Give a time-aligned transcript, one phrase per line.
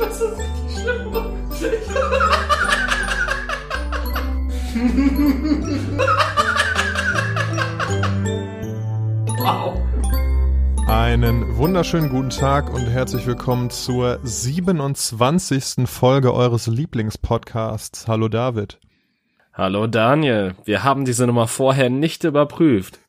[0.00, 1.12] Das ist richtig schlimm.
[9.38, 9.78] wow.
[10.88, 15.86] Einen wunderschönen guten Tag und herzlich willkommen zur 27.
[15.86, 18.08] Folge eures Lieblingspodcasts.
[18.08, 18.80] Hallo David.
[19.52, 20.54] Hallo Daniel.
[20.64, 23.00] Wir haben diese Nummer vorher nicht überprüft.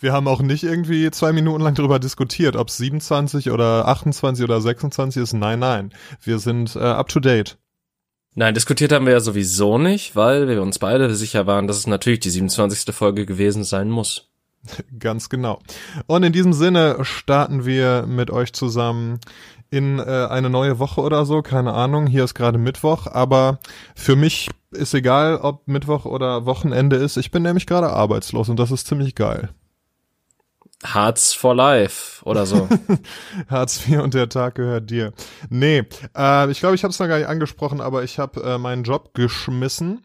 [0.00, 4.44] Wir haben auch nicht irgendwie zwei Minuten lang darüber diskutiert, ob es 27 oder 28
[4.44, 5.32] oder 26 ist.
[5.32, 5.92] Nein, nein.
[6.22, 7.58] Wir sind äh, up to date.
[8.34, 11.88] Nein, diskutiert haben wir ja sowieso nicht, weil wir uns beide sicher waren, dass es
[11.88, 12.94] natürlich die 27.
[12.94, 14.30] Folge gewesen sein muss.
[15.00, 15.58] Ganz genau.
[16.06, 19.18] Und in diesem Sinne starten wir mit euch zusammen
[19.70, 22.06] in äh, eine neue Woche oder so, keine Ahnung.
[22.06, 23.58] Hier ist gerade Mittwoch, aber
[23.96, 27.16] für mich ist egal, ob Mittwoch oder Wochenende ist.
[27.16, 29.50] Ich bin nämlich gerade arbeitslos und das ist ziemlich geil.
[30.84, 32.68] Hartz for Life oder so.
[33.48, 35.12] Hartz IV und der Tag gehört dir.
[35.50, 35.84] Nee,
[36.16, 38.84] äh, ich glaube, ich habe es noch gar nicht angesprochen, aber ich habe äh, meinen
[38.84, 40.04] Job geschmissen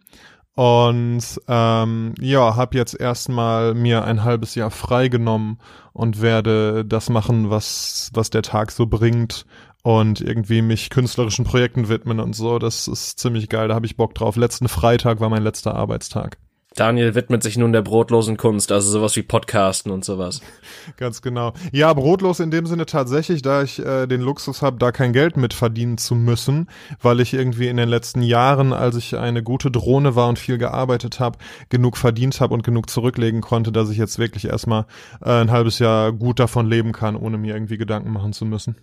[0.55, 5.59] und ähm, ja, habe jetzt erstmal mir ein halbes Jahr freigenommen
[5.93, 9.45] und werde das machen, was was der Tag so bringt
[9.83, 12.57] und irgendwie mich künstlerischen Projekten widmen und so.
[12.57, 14.35] Das ist ziemlich geil, da habe ich Bock drauf.
[14.37, 16.37] Letzten Freitag war mein letzter Arbeitstag.
[16.75, 20.41] Daniel widmet sich nun der brotlosen Kunst, also sowas wie Podcasten und sowas.
[20.97, 21.53] Ganz genau.
[21.71, 25.37] Ja, brotlos in dem Sinne tatsächlich, da ich äh, den Luxus habe, da kein Geld
[25.37, 26.67] mit verdienen zu müssen,
[27.01, 30.57] weil ich irgendwie in den letzten Jahren, als ich eine gute Drohne war und viel
[30.57, 31.37] gearbeitet habe,
[31.69, 34.85] genug verdient habe und genug zurücklegen konnte, dass ich jetzt wirklich erstmal
[35.23, 38.75] äh, ein halbes Jahr gut davon leben kann, ohne mir irgendwie Gedanken machen zu müssen.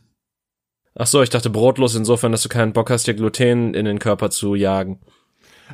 [0.95, 3.99] Ach so, ich dachte brotlos insofern, dass du keinen Bock hast, dir Gluten in den
[3.99, 5.01] Körper zu jagen.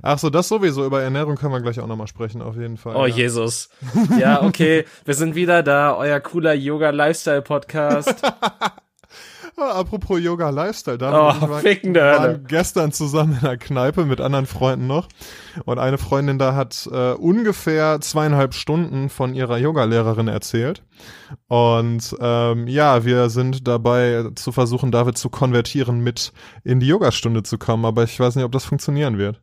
[0.02, 0.84] Ach so, das sowieso.
[0.84, 2.96] Über Ernährung können wir gleich auch nochmal sprechen, auf jeden Fall.
[2.96, 3.14] Oh, ja.
[3.14, 3.68] Jesus.
[4.18, 4.84] Ja, okay.
[5.04, 8.22] wir sind wieder da, euer cooler Yoga-Lifestyle-Podcast.
[9.56, 14.86] Apropos Yoga Lifestyle, da oh, war, waren gestern zusammen in der Kneipe mit anderen Freunden
[14.86, 15.08] noch
[15.64, 20.82] und eine Freundin da hat äh, ungefähr zweieinhalb Stunden von ihrer Yogalehrerin erzählt
[21.48, 27.42] und ähm, ja, wir sind dabei zu versuchen, David zu konvertieren, mit in die Yogastunde
[27.42, 29.40] zu kommen, aber ich weiß nicht, ob das funktionieren wird.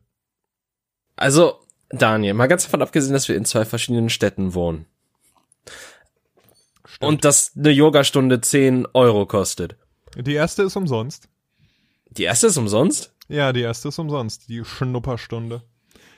[1.16, 1.60] Also,
[1.90, 4.86] Daniel, mal ganz davon abgesehen, dass wir in zwei verschiedenen Städten wohnen.
[6.84, 7.08] Stimmt.
[7.08, 9.76] Und dass eine Yogastunde 10 Euro kostet.
[10.16, 11.28] Die erste ist umsonst.
[12.10, 13.12] Die erste ist umsonst?
[13.28, 14.48] Ja, die erste ist umsonst.
[14.48, 15.62] Die Schnupperstunde.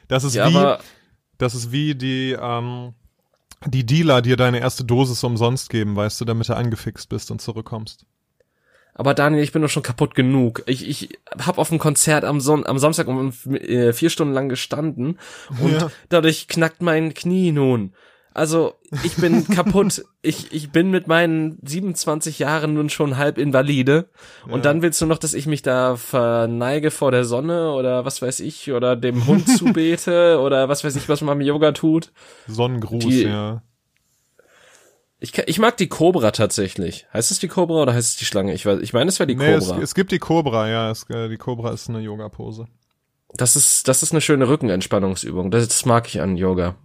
[0.09, 0.85] Das ist ja, wie,
[1.39, 2.95] das ist wie die, ähm,
[3.65, 7.41] die Dealer dir deine erste Dosis umsonst geben, weißt du, damit du angefixt bist und
[7.41, 8.07] zurückkommst.
[8.99, 10.63] Aber Daniel, ich bin doch schon kaputt genug.
[10.67, 14.49] Ich, ich habe auf dem Konzert am, Son am Samstag um äh, vier Stunden lang
[14.49, 15.19] gestanden
[15.61, 15.91] und ja.
[16.09, 17.93] dadurch knackt mein Knie nun.
[18.33, 20.05] Also ich bin kaputt.
[20.23, 24.09] Ich, ich bin mit meinen 27 Jahren nun schon halb invalide.
[24.45, 24.61] Und ja.
[24.61, 28.41] dann willst du noch, dass ich mich da verneige vor der Sonne oder was weiß
[28.41, 32.13] ich oder dem Hund zubete oder was weiß ich, was man beim Yoga tut.
[32.47, 33.63] Sonnengruß, Die, ja.
[35.19, 37.07] Ich, ich mag die Cobra tatsächlich.
[37.13, 38.53] Heißt es die Cobra oder heißt es die Schlange?
[38.53, 39.77] Ich weiß, ich meine, es wäre die nee, Cobra.
[39.77, 40.91] Es, es, gibt die Cobra, ja.
[40.91, 42.67] Es, äh, die Cobra ist eine Yoga-Pose.
[43.35, 45.51] Das ist, das ist eine schöne Rückenentspannungsübung.
[45.51, 46.77] Das, das mag ich an Yoga.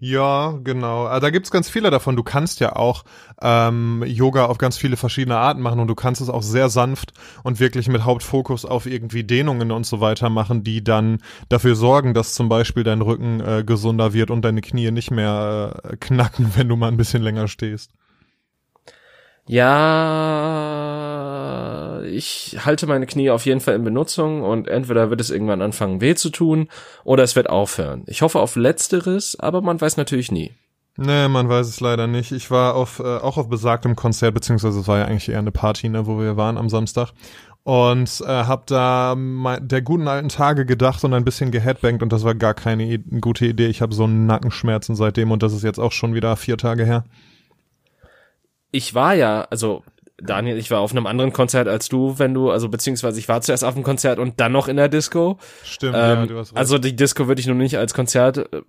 [0.00, 1.06] Ja, genau.
[1.06, 2.16] Ah, da gibt's ganz viele davon.
[2.16, 3.04] Du kannst ja auch
[3.40, 7.12] ähm, Yoga auf ganz viele verschiedene Arten machen und du kannst es auch sehr sanft
[7.42, 11.18] und wirklich mit Hauptfokus auf irgendwie Dehnungen und so weiter machen, die dann
[11.48, 15.80] dafür sorgen, dass zum Beispiel dein Rücken äh, gesunder wird und deine Knie nicht mehr
[15.84, 17.90] äh, knacken, wenn du mal ein bisschen länger stehst.
[19.46, 20.80] Ja,
[22.04, 26.00] ich halte meine Knie auf jeden Fall in Benutzung und entweder wird es irgendwann anfangen
[26.00, 26.68] weh zu tun
[27.04, 28.04] oder es wird aufhören.
[28.06, 30.52] Ich hoffe auf letzteres, aber man weiß natürlich nie.
[30.96, 32.32] Nee, man weiß es leider nicht.
[32.32, 35.50] Ich war auf, äh, auch auf besagtem Konzert, beziehungsweise es war ja eigentlich eher eine
[35.50, 37.12] Party, ne, wo wir waren am Samstag.
[37.64, 42.22] Und äh, hab da der guten alten Tage gedacht und ein bisschen geheadbangt und das
[42.22, 43.66] war gar keine gute Idee.
[43.66, 46.84] Ich habe so einen Nackenschmerzen seitdem und das ist jetzt auch schon wieder vier Tage
[46.84, 47.04] her
[48.74, 49.84] ich war ja, also
[50.18, 53.40] Daniel, ich war auf einem anderen Konzert als du, wenn du, also beziehungsweise ich war
[53.40, 55.38] zuerst auf dem Konzert und dann noch in der Disco.
[55.62, 56.58] Stimmt, ähm, ja, du hast recht.
[56.58, 58.62] Also die Disco würde ich nun nicht als Konzert, äh,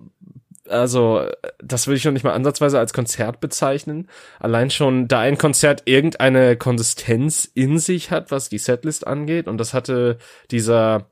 [0.69, 1.25] also
[1.59, 4.07] das würde ich noch nicht mal ansatzweise als Konzert bezeichnen.
[4.39, 9.57] Allein schon, da ein Konzert irgendeine Konsistenz in sich hat, was die Setlist angeht und
[9.57, 10.19] das hatte
[10.51, 11.07] dieser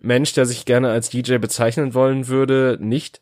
[0.00, 3.20] Mensch, der sich gerne als DJ bezeichnen wollen würde, nicht.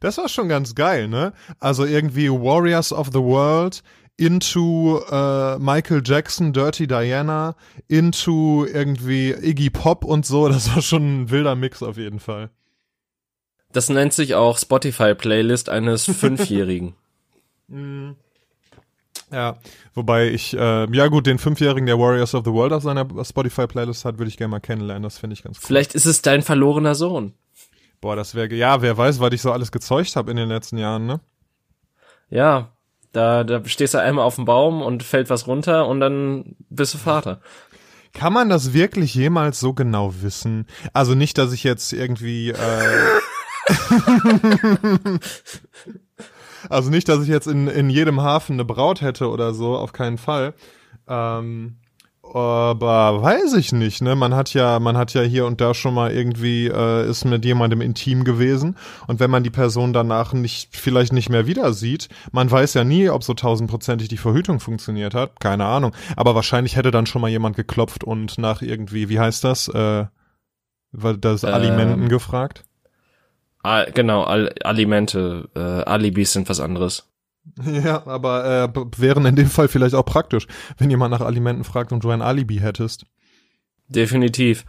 [0.00, 1.32] Das war schon ganz geil, ne?
[1.60, 3.82] Also irgendwie Warriors of the World,
[4.16, 7.56] into äh, Michael Jackson, Dirty Diana,
[7.88, 10.48] into irgendwie Iggy Pop und so.
[10.48, 12.50] Das war schon ein wilder Mix auf jeden Fall.
[13.72, 16.94] Das nennt sich auch Spotify Playlist eines Fünfjährigen.
[17.68, 18.12] Mm.
[19.32, 19.58] Ja,
[19.94, 24.04] wobei ich, äh, ja gut, den Fünfjährigen, der Warriors of the World auf seiner Spotify-Playlist
[24.04, 25.02] hat, würde ich gerne mal kennenlernen.
[25.02, 25.66] Das finde ich ganz cool.
[25.66, 27.34] Vielleicht ist es dein verlorener Sohn.
[28.00, 30.78] Boah, das wäre, ja, wer weiß, was ich so alles gezeugt habe in den letzten
[30.78, 31.20] Jahren, ne?
[32.28, 32.73] Ja,
[33.14, 36.94] da, da stehst du einmal auf dem Baum und fällt was runter und dann bist
[36.94, 37.40] du Vater.
[38.12, 40.66] Kann man das wirklich jemals so genau wissen?
[40.92, 43.18] Also nicht, dass ich jetzt irgendwie, äh,
[46.68, 49.92] also nicht, dass ich jetzt in, in jedem Hafen eine Braut hätte oder so, auf
[49.92, 50.54] keinen Fall.
[51.08, 51.78] Ähm,
[52.32, 54.16] aber weiß ich nicht, ne?
[54.16, 57.44] Man hat ja, man hat ja hier und da schon mal irgendwie äh, ist mit
[57.44, 58.76] jemandem intim gewesen
[59.06, 62.84] und wenn man die Person danach nicht vielleicht nicht mehr wieder sieht, man weiß ja
[62.84, 65.92] nie, ob so tausendprozentig die Verhütung funktioniert hat, keine Ahnung.
[66.16, 70.06] Aber wahrscheinlich hätte dann schon mal jemand geklopft und nach irgendwie, wie heißt das, äh,
[70.92, 72.64] das Alimenten ähm, gefragt.
[73.62, 77.13] Ah, genau, Al Alimente, äh, Alibis sind was anderes.
[77.64, 80.46] Ja, aber äh, wären in dem Fall vielleicht auch praktisch,
[80.78, 83.06] wenn jemand nach Alimenten fragt und du ein Alibi hättest.
[83.88, 84.64] Definitiv.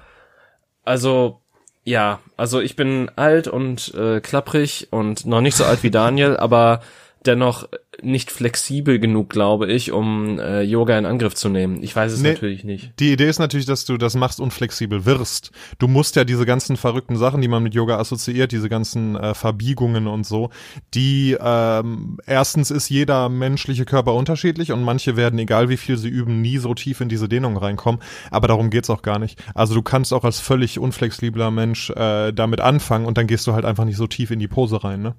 [0.84, 1.42] Also,
[1.84, 6.38] ja, also ich bin alt und äh, klapprig und noch nicht so alt wie Daniel,
[6.38, 6.82] aber
[7.26, 7.68] dennoch
[8.02, 11.82] nicht flexibel genug, glaube ich, um äh, Yoga in Angriff zu nehmen.
[11.82, 12.94] Ich weiß es nee, natürlich nicht.
[13.00, 15.52] Die Idee ist natürlich, dass du das machst und flexibel wirst.
[15.80, 19.34] Du musst ja diese ganzen verrückten Sachen, die man mit Yoga assoziiert, diese ganzen äh,
[19.34, 20.50] Verbiegungen und so,
[20.94, 26.10] die ähm, erstens ist jeder menschliche Körper unterschiedlich und manche werden, egal wie viel sie
[26.10, 28.02] üben, nie so tief in diese Dehnung reinkommen.
[28.32, 29.42] Aber darum geht's auch gar nicht.
[29.54, 33.54] Also du kannst auch als völlig unflexibler Mensch äh, damit anfangen und dann gehst du
[33.54, 35.16] halt einfach nicht so tief in die Pose rein, ne?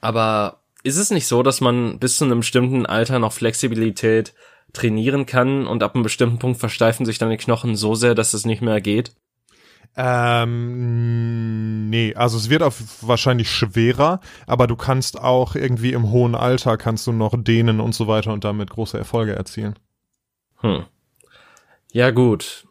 [0.00, 4.34] Aber ist es nicht so, dass man bis zu einem bestimmten Alter noch Flexibilität
[4.72, 8.46] trainieren kann und ab einem bestimmten Punkt versteifen sich deine Knochen so sehr, dass es
[8.46, 9.12] nicht mehr geht?
[9.94, 16.34] Ähm, nee, also es wird auch wahrscheinlich schwerer, aber du kannst auch irgendwie im hohen
[16.34, 19.78] Alter kannst du noch dehnen und so weiter und damit große Erfolge erzielen.
[20.60, 20.86] Hm.
[21.92, 22.66] Ja gut,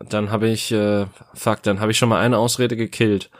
[0.00, 3.30] dann habe ich, äh, fuck, dann habe ich schon mal eine Ausrede gekillt.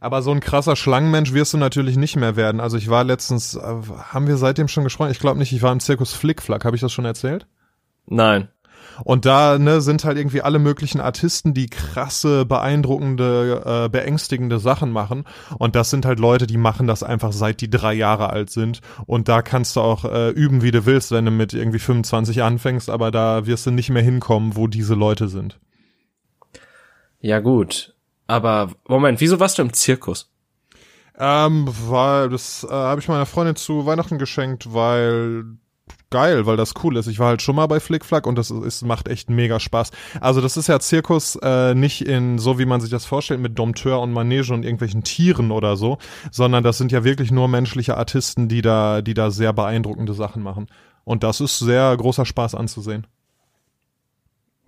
[0.00, 2.60] Aber so ein krasser Schlangenmensch wirst du natürlich nicht mehr werden.
[2.60, 5.10] Also ich war letztens, äh, haben wir seitdem schon gesprochen?
[5.10, 6.64] Ich glaube nicht, ich war im Zirkus Flickflack.
[6.64, 7.46] Habe ich das schon erzählt?
[8.06, 8.48] Nein.
[9.04, 14.90] Und da ne, sind halt irgendwie alle möglichen Artisten, die krasse, beeindruckende, äh, beängstigende Sachen
[14.90, 15.24] machen.
[15.58, 18.80] Und das sind halt Leute, die machen das einfach seit die drei Jahre alt sind.
[19.06, 22.42] Und da kannst du auch äh, üben, wie du willst, wenn du mit irgendwie 25
[22.42, 25.58] anfängst, aber da wirst du nicht mehr hinkommen, wo diese Leute sind.
[27.20, 27.94] Ja gut,
[28.30, 30.30] aber Moment, wieso warst du im Zirkus?
[31.18, 35.44] Ähm, weil das äh, habe ich meiner Freundin zu Weihnachten geschenkt, weil
[36.10, 37.08] geil, weil das cool ist.
[37.08, 39.90] Ich war halt schon mal bei Flickflack und das ist, macht echt mega Spaß.
[40.20, 43.58] Also das ist ja Zirkus äh, nicht in so, wie man sich das vorstellt, mit
[43.58, 45.98] Dompteur und Manege und irgendwelchen Tieren oder so,
[46.30, 50.42] sondern das sind ja wirklich nur menschliche Artisten, die da, die da sehr beeindruckende Sachen
[50.42, 50.68] machen.
[51.04, 53.06] Und das ist sehr großer Spaß anzusehen.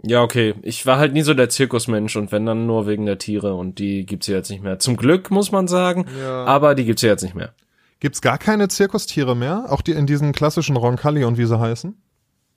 [0.05, 0.55] Ja, okay.
[0.63, 3.79] Ich war halt nie so der Zirkusmensch und wenn dann nur wegen der Tiere und
[3.79, 4.79] die gibt's ja jetzt nicht mehr.
[4.79, 6.45] Zum Glück muss man sagen, ja.
[6.45, 7.55] aber die gibt's ja jetzt nicht mehr.
[8.01, 9.67] Gibt's gar keine Zirkustiere mehr?
[9.69, 11.97] Auch die in diesen klassischen Roncalli und wie sie heißen?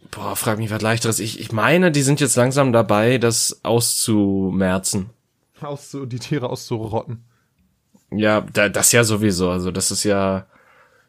[0.09, 1.19] Boah, frag mich was leichteres.
[1.19, 5.11] Ich, ich meine, die sind jetzt langsam dabei, das auszumerzen.
[5.61, 7.23] Auszu, die Tiere auszurotten.
[8.11, 9.49] Ja, da, das ja sowieso.
[9.49, 10.47] Also das ist ja,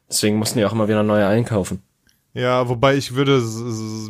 [0.09, 1.83] deswegen mussten die auch immer wieder neue einkaufen.
[2.37, 3.41] Ja, wobei ich würde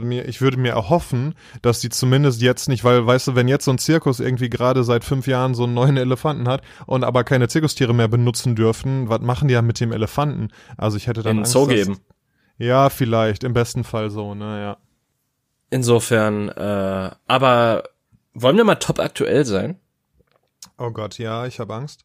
[0.03, 3.67] mir, ich würde mir erhoffen, dass die zumindest jetzt nicht, weil, weißt du, wenn jetzt
[3.67, 7.23] so ein Zirkus irgendwie gerade seit fünf Jahren so einen neuen Elefanten hat und aber
[7.23, 10.49] keine Zirkustiere mehr benutzen dürfen, was machen die ja mit dem Elefanten?
[10.77, 11.99] Also ich hätte dann In Angst, Zoo geben.
[12.59, 14.77] ja, vielleicht, im besten Fall so, ne, ja.
[15.71, 17.85] Insofern, äh, aber
[18.35, 19.79] wollen wir mal top aktuell sein?
[20.79, 22.05] Oh Gott, ja, ich habe Angst.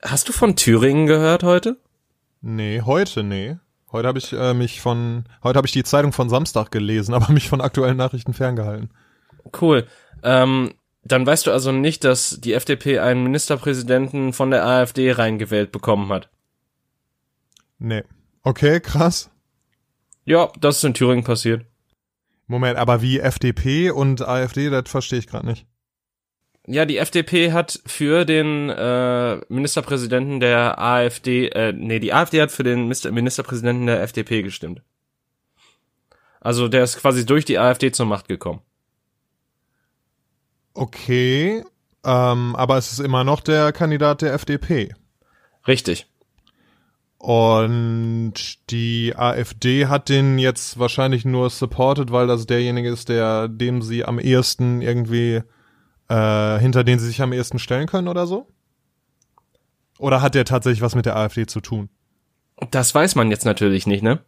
[0.00, 1.76] Hast du von Thüringen gehört heute?
[2.40, 3.56] Nee, heute nee.
[3.92, 7.32] Heute habe ich äh, mich von, heute habe ich die Zeitung von Samstag gelesen, aber
[7.32, 8.90] mich von aktuellen Nachrichten ferngehalten.
[9.60, 9.86] Cool.
[10.22, 10.72] Ähm,
[11.04, 16.10] dann weißt du also nicht, dass die FDP einen Ministerpräsidenten von der AfD reingewählt bekommen
[16.12, 16.30] hat.
[17.78, 18.04] Nee.
[18.44, 19.30] Okay, krass.
[20.24, 21.66] Ja, das ist in Thüringen passiert.
[22.46, 25.66] Moment, aber wie FDP und AfD, das verstehe ich gerade nicht.
[26.66, 32.52] Ja, die FDP hat für den äh, Ministerpräsidenten der AfD, äh, nee, die AfD hat
[32.52, 34.82] für den Ministerpräsidenten der FDP gestimmt.
[36.40, 38.60] Also der ist quasi durch die AfD zur Macht gekommen.
[40.74, 41.64] Okay,
[42.04, 44.94] ähm, aber es ist immer noch der Kandidat der FDP.
[45.66, 46.06] Richtig.
[47.18, 48.34] Und
[48.70, 54.04] die AfD hat den jetzt wahrscheinlich nur supported, weil das derjenige ist, der dem sie
[54.04, 55.42] am ehesten irgendwie
[56.12, 58.46] äh, hinter den sie sich am ehesten stellen können oder so?
[59.98, 61.88] Oder hat der tatsächlich was mit der AfD zu tun?
[62.70, 64.20] Das weiß man jetzt natürlich nicht, ne?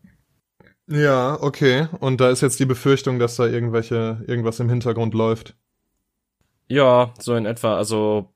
[0.87, 1.89] Ja, okay.
[2.01, 5.57] Und da ist jetzt die Befürchtung, dass da irgendwelche, irgendwas im Hintergrund läuft.
[6.69, 7.77] Ja, so in etwa.
[7.77, 8.33] Also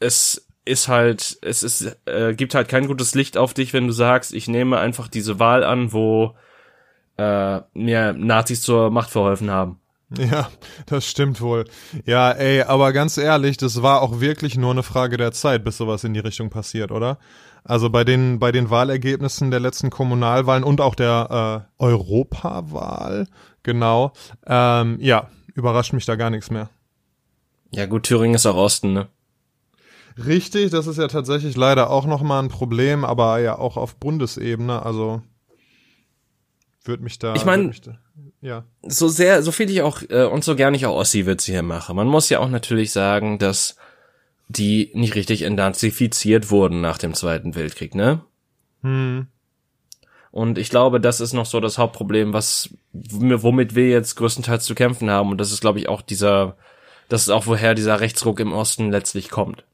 [0.00, 3.92] es ist halt, es ist, äh, gibt halt kein gutes Licht auf dich, wenn du
[3.92, 6.34] sagst, ich nehme einfach diese Wahl an, wo
[7.18, 9.80] äh, mir Nazis zur Macht verholfen haben.
[10.16, 10.48] Ja,
[10.86, 11.64] das stimmt wohl.
[12.06, 15.76] Ja, ey, aber ganz ehrlich, das war auch wirklich nur eine Frage der Zeit, bis
[15.76, 17.18] sowas in die Richtung passiert, oder?
[17.64, 23.26] Also bei den bei den Wahlergebnissen der letzten Kommunalwahlen und auch der äh, Europawahl,
[23.62, 24.12] genau.
[24.46, 26.70] Ähm, ja, überrascht mich da gar nichts mehr.
[27.70, 29.08] Ja, gut, Thüringen ist auch Osten, ne?
[30.16, 34.82] Richtig, das ist ja tatsächlich leider auch nochmal ein Problem, aber ja auch auf Bundesebene,
[34.82, 35.22] also
[36.84, 37.34] würde mich da.
[37.34, 37.72] Ich meine,
[38.40, 38.64] ja.
[38.82, 41.94] So sehr, so viel ich auch äh, und so gern ich auch Ossi-Witze hier mache.
[41.94, 43.76] Man muss ja auch natürlich sagen, dass
[44.48, 48.22] die nicht richtig entnazifiziert wurden nach dem Zweiten Weltkrieg, ne?
[48.82, 49.26] Hm.
[50.30, 54.74] Und ich glaube, das ist noch so das Hauptproblem, was womit wir jetzt größtenteils zu
[54.74, 55.30] kämpfen haben.
[55.30, 56.56] Und das ist, glaube ich, auch dieser,
[57.08, 59.64] das ist auch woher dieser Rechtsruck im Osten letztlich kommt.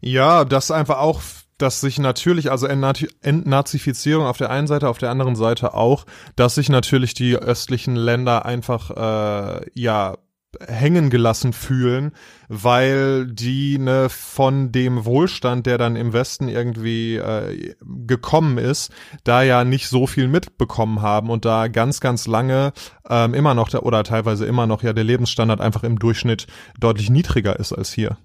[0.00, 1.20] Ja, das einfach auch
[1.58, 6.04] dass sich natürlich, also Entnazifizierung auf der einen Seite, auf der anderen Seite auch,
[6.36, 10.16] dass sich natürlich die östlichen Länder einfach, äh, ja,
[10.60, 12.12] hängen gelassen fühlen,
[12.48, 17.74] weil die ne von dem Wohlstand, der dann im Westen irgendwie äh,
[18.06, 18.90] gekommen ist,
[19.24, 22.72] da ja nicht so viel mitbekommen haben und da ganz ganz lange
[23.08, 26.46] ähm, immer noch der, oder teilweise immer noch ja der Lebensstandard einfach im Durchschnitt
[26.78, 28.16] deutlich niedriger ist als hier.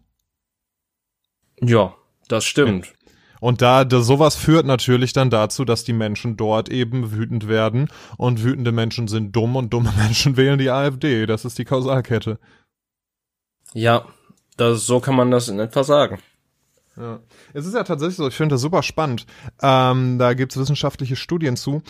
[1.60, 1.96] Ja,
[2.28, 2.94] das stimmt.
[3.42, 7.90] Und da, da sowas führt natürlich dann dazu, dass die Menschen dort eben wütend werden
[8.16, 11.26] und wütende Menschen sind dumm und dumme Menschen wählen die AfD.
[11.26, 12.38] Das ist die Kausalkette.
[13.74, 14.06] Ja,
[14.58, 16.20] das, so kann man das in etwa sagen.
[16.96, 17.20] Ja.
[17.54, 19.26] Es ist ja tatsächlich so, ich finde das super spannend.
[19.62, 21.82] Ähm, da gibt es wissenschaftliche Studien zu,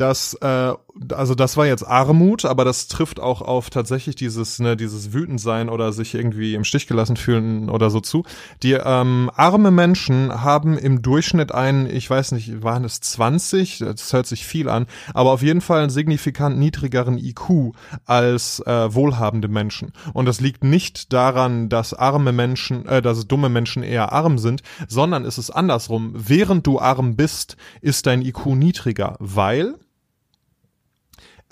[0.00, 0.72] dass, äh,
[1.12, 5.68] also das war jetzt Armut, aber das trifft auch auf tatsächlich dieses, ne, dieses Wütendsein
[5.68, 8.24] oder sich irgendwie im Stich gelassen fühlen oder so zu.
[8.62, 13.78] Die ähm, arme Menschen haben im Durchschnitt einen, ich weiß nicht, waren es 20?
[13.78, 17.74] Das hört sich viel an, aber auf jeden Fall einen signifikant niedrigeren IQ
[18.06, 19.92] als äh, wohlhabende Menschen.
[20.14, 24.62] Und das liegt nicht daran, dass arme Menschen, äh, dass dumme Menschen eher arm sind,
[24.88, 26.12] sondern ist es andersrum.
[26.14, 29.74] Während du arm bist, ist dein IQ niedriger, weil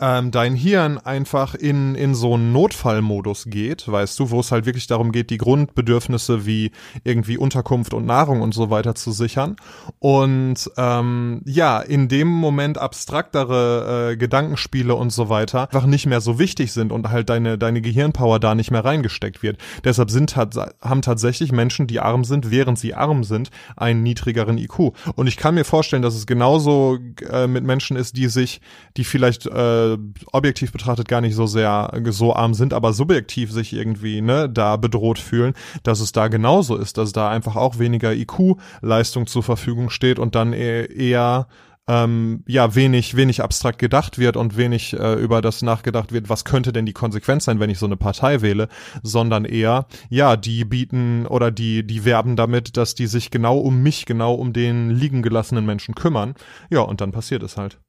[0.01, 4.67] ähm, dein Hirn einfach in, in so einen Notfallmodus geht, weißt du, wo es halt
[4.67, 6.73] wirklich darum geht, die Grundbedürfnisse wie
[7.05, 9.57] irgendwie Unterkunft und Nahrung und so weiter zu sichern.
[9.99, 16.21] Und ähm, ja, in dem Moment abstraktere äh, Gedankenspiele und so weiter einfach nicht mehr
[16.21, 19.59] so wichtig sind und halt deine, deine Gehirnpower da nicht mehr reingesteckt wird.
[19.85, 24.93] Deshalb sind haben tatsächlich Menschen, die arm sind, während sie arm sind, einen niedrigeren IQ.
[25.15, 26.99] Und ich kann mir vorstellen, dass es genauso
[27.31, 28.61] äh, mit Menschen ist, die sich,
[28.97, 29.88] die vielleicht äh,
[30.33, 34.77] objektiv betrachtet gar nicht so sehr so arm sind, aber subjektiv sich irgendwie ne, da
[34.77, 39.91] bedroht fühlen, dass es da genauso ist, dass da einfach auch weniger IQ-Leistung zur Verfügung
[39.91, 41.47] steht und dann e-, eher
[41.89, 46.45] ähm, ja wenig wenig abstrakt gedacht wird und wenig äh, über das nachgedacht wird, was
[46.45, 48.69] könnte denn die Konsequenz sein, wenn ich so eine Partei wähle,
[49.03, 53.83] sondern eher ja die bieten oder die die werben damit, dass die sich genau um
[53.83, 56.35] mich, genau um den liegen gelassenen Menschen kümmern.
[56.71, 57.81] Ja und dann passiert es halt.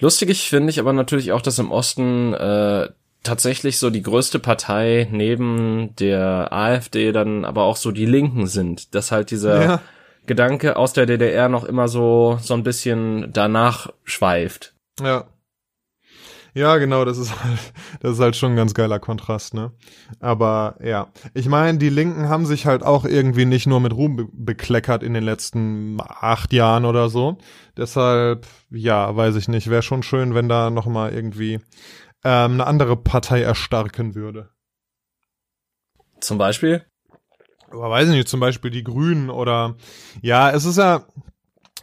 [0.00, 2.88] Lustig finde ich aber natürlich auch, dass im Osten äh,
[3.22, 8.94] tatsächlich so die größte Partei neben der AfD dann aber auch so die Linken sind.
[8.94, 9.82] Dass halt dieser ja.
[10.26, 14.74] Gedanke aus der DDR noch immer so, so ein bisschen danach schweift.
[15.00, 15.26] Ja.
[16.54, 17.58] Ja, genau, das ist halt,
[18.00, 19.72] das ist halt schon ein ganz geiler Kontrast, ne?
[20.18, 24.16] Aber ja, ich meine, die Linken haben sich halt auch irgendwie nicht nur mit Ruhm
[24.16, 27.38] be bekleckert in den letzten acht Jahren oder so.
[27.76, 31.60] Deshalb, ja, weiß ich nicht, wäre schon schön, wenn da noch mal irgendwie
[32.24, 34.50] ähm, eine andere Partei erstarken würde.
[36.20, 36.84] Zum Beispiel?
[37.70, 39.76] Aber weiß ich nicht, zum Beispiel die Grünen oder
[40.22, 41.06] ja, es ist ja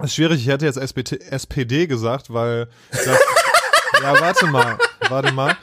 [0.04, 3.08] ist schwierig, ich hätte jetzt SPD, SPD gesagt, weil das
[4.02, 4.78] ja, warte mal,
[5.10, 5.56] warte mal.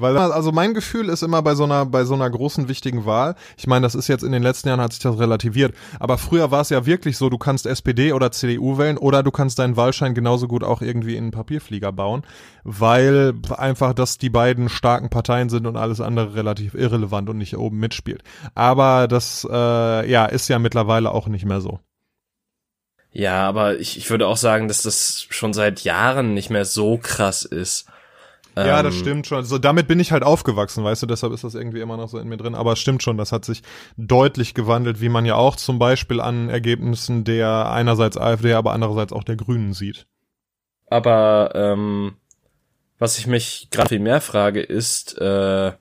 [0.00, 3.34] Weil, also mein Gefühl ist immer bei so einer, bei so einer großen wichtigen Wahl,
[3.56, 6.50] ich meine, das ist jetzt in den letzten Jahren hat sich das relativiert, aber früher
[6.50, 9.76] war es ja wirklich so, du kannst SPD oder CDU wählen oder du kannst deinen
[9.76, 12.22] Wahlschein genauso gut auch irgendwie in einen Papierflieger bauen,
[12.64, 17.56] weil einfach das die beiden starken Parteien sind und alles andere relativ irrelevant und nicht
[17.56, 18.22] oben mitspielt.
[18.54, 21.80] Aber das, äh, ja, ist ja mittlerweile auch nicht mehr so.
[23.12, 26.96] Ja, aber ich, ich würde auch sagen, dass das schon seit Jahren nicht mehr so
[26.96, 27.86] krass ist.
[28.56, 29.44] Ja, das ähm, stimmt schon.
[29.44, 32.18] So, damit bin ich halt aufgewachsen, weißt du, deshalb ist das irgendwie immer noch so
[32.18, 32.54] in mir drin.
[32.54, 33.62] Aber es stimmt schon, das hat sich
[33.96, 39.12] deutlich gewandelt, wie man ja auch zum Beispiel an Ergebnissen der einerseits AfD, aber andererseits
[39.12, 40.06] auch der Grünen sieht.
[40.88, 42.16] Aber ähm,
[42.98, 45.72] was ich mich gerade viel mehr frage, ist, äh,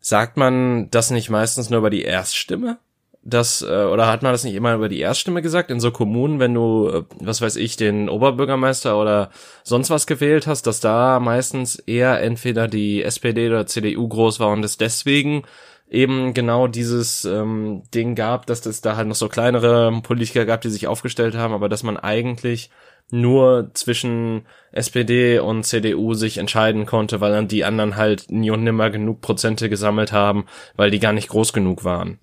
[0.00, 2.78] sagt man das nicht meistens nur über die Erststimme?
[3.24, 5.70] Das, äh, oder hat man das nicht immer über die Erststimme gesagt?
[5.70, 9.30] In so Kommunen, wenn du, äh, was weiß ich, den Oberbürgermeister oder
[9.62, 14.48] sonst was gewählt hast, dass da meistens eher entweder die SPD oder CDU groß war
[14.48, 15.44] und es deswegen
[15.88, 20.62] eben genau dieses ähm, Ding gab, dass es da halt noch so kleinere Politiker gab,
[20.62, 22.70] die sich aufgestellt haben, aber dass man eigentlich
[23.10, 28.64] nur zwischen SPD und CDU sich entscheiden konnte, weil dann die anderen halt nie und
[28.64, 32.18] nimmer genug Prozente gesammelt haben, weil die gar nicht groß genug waren.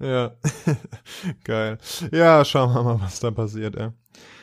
[0.00, 0.32] Ja,
[1.44, 1.78] geil.
[2.12, 3.90] Ja, schauen wir mal, was da passiert, ey.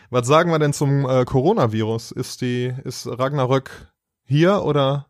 [0.10, 2.12] Was sagen wir denn zum äh, Coronavirus?
[2.12, 3.92] Ist die, ist Ragnarök
[4.26, 5.08] hier oder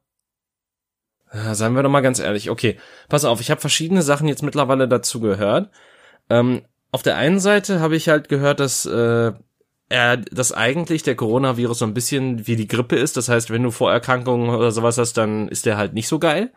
[1.34, 2.50] ja, seien wir doch mal ganz ehrlich.
[2.50, 5.70] Okay, pass auf, ich habe verschiedene Sachen jetzt mittlerweile dazu gehört.
[6.30, 9.32] Ähm, auf der einen Seite habe ich halt gehört, dass äh,
[9.90, 13.16] er, dass eigentlich der Coronavirus so ein bisschen wie die Grippe ist.
[13.16, 16.52] Das heißt, wenn du Vorerkrankungen oder sowas hast, dann ist der halt nicht so geil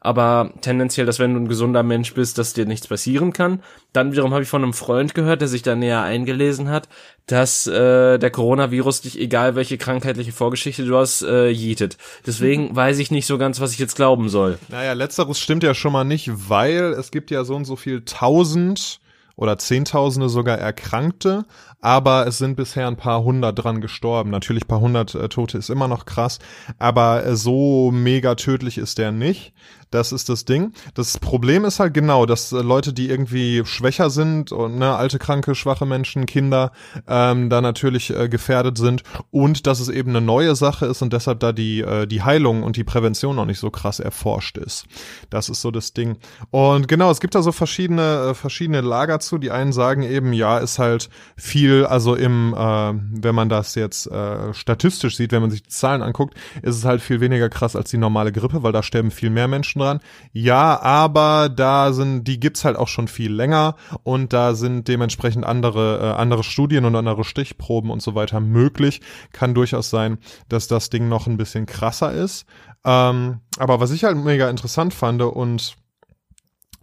[0.00, 3.62] aber tendenziell, dass wenn du ein gesunder Mensch bist, dass dir nichts passieren kann.
[3.92, 6.88] Dann wiederum habe ich von einem Freund gehört, der sich da näher eingelesen hat,
[7.26, 11.98] dass äh, der Coronavirus dich, egal welche krankheitliche Vorgeschichte du hast, äh, jietet.
[12.26, 14.58] Deswegen weiß ich nicht so ganz, was ich jetzt glauben soll.
[14.68, 18.02] Naja, letzteres stimmt ja schon mal nicht, weil es gibt ja so und so viel
[18.04, 19.00] tausend
[19.38, 21.44] oder Zehntausende sogar Erkrankte,
[21.80, 24.30] aber es sind bisher ein paar hundert dran gestorben.
[24.30, 26.40] Natürlich paar hundert äh, Tote ist immer noch krass,
[26.80, 29.52] aber äh, so mega tödlich ist der nicht.
[29.90, 30.72] Das ist das Ding.
[30.94, 35.18] Das Problem ist halt genau, dass äh, Leute, die irgendwie schwächer sind und ne, alte,
[35.18, 36.72] kranke, schwache Menschen, Kinder,
[37.06, 41.12] ähm, da natürlich äh, gefährdet sind und dass es eben eine neue Sache ist und
[41.12, 44.84] deshalb da die, äh, die Heilung und die Prävention noch nicht so krass erforscht ist.
[45.30, 46.16] Das ist so das Ding.
[46.50, 49.38] Und genau, es gibt da so verschiedene, äh, verschiedene Lager zu.
[49.38, 52.92] Die einen sagen eben, ja, ist halt viel, also im, äh,
[53.22, 56.84] wenn man das jetzt äh, statistisch sieht, wenn man sich die Zahlen anguckt, ist es
[56.84, 59.88] halt viel weniger krass als die normale Grippe, weil da sterben viel mehr Menschen Menschen
[60.00, 60.00] dran.
[60.32, 65.44] Ja, aber da sind, die gibt's halt auch schon viel länger und da sind dementsprechend
[65.44, 69.00] andere, äh, andere Studien und andere Stichproben und so weiter möglich.
[69.32, 72.46] Kann durchaus sein, dass das Ding noch ein bisschen krasser ist.
[72.84, 75.76] Ähm, aber was ich halt mega interessant fand und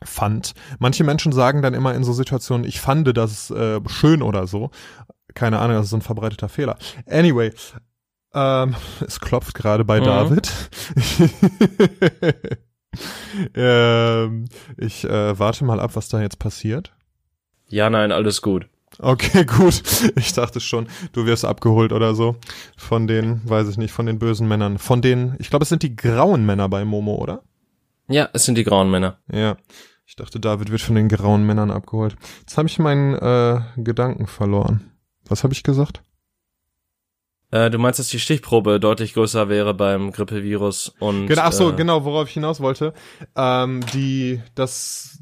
[0.04, 0.54] fand.
[0.78, 4.70] Manche Menschen sagen dann immer in so Situationen, ich fand das äh, schön oder so.
[5.34, 6.78] Keine Ahnung, das ist ein verbreiteter Fehler.
[7.10, 7.52] Anyway,
[8.34, 8.76] ähm,
[9.08, 10.04] es klopft gerade bei mhm.
[10.04, 10.52] David.
[13.56, 14.46] ähm,
[14.78, 16.94] ich äh, warte mal ab, was da jetzt passiert.
[17.68, 18.68] Ja, nein, alles gut.
[19.00, 19.82] Okay, gut.
[20.16, 22.36] Ich dachte schon, du wirst abgeholt oder so.
[22.78, 24.78] Von den, weiß ich nicht, von den bösen Männern.
[24.78, 27.44] Von den, ich glaube, es sind die grauen Männer bei Momo, oder?
[28.08, 29.18] Ja, es sind die grauen Männer.
[29.32, 29.58] Ja.
[30.08, 32.16] Ich dachte, David wird von den grauen Männern abgeholt.
[32.42, 34.92] Jetzt habe ich meinen äh, Gedanken verloren.
[35.28, 36.04] Was habe ich gesagt?
[37.52, 41.28] Äh, du meinst, dass die Stichprobe deutlich größer wäre beim Grippevirus und.
[41.28, 42.94] Genau, ach so, äh, genau, worauf ich hinaus wollte.
[43.36, 45.20] Ähm, die, dass,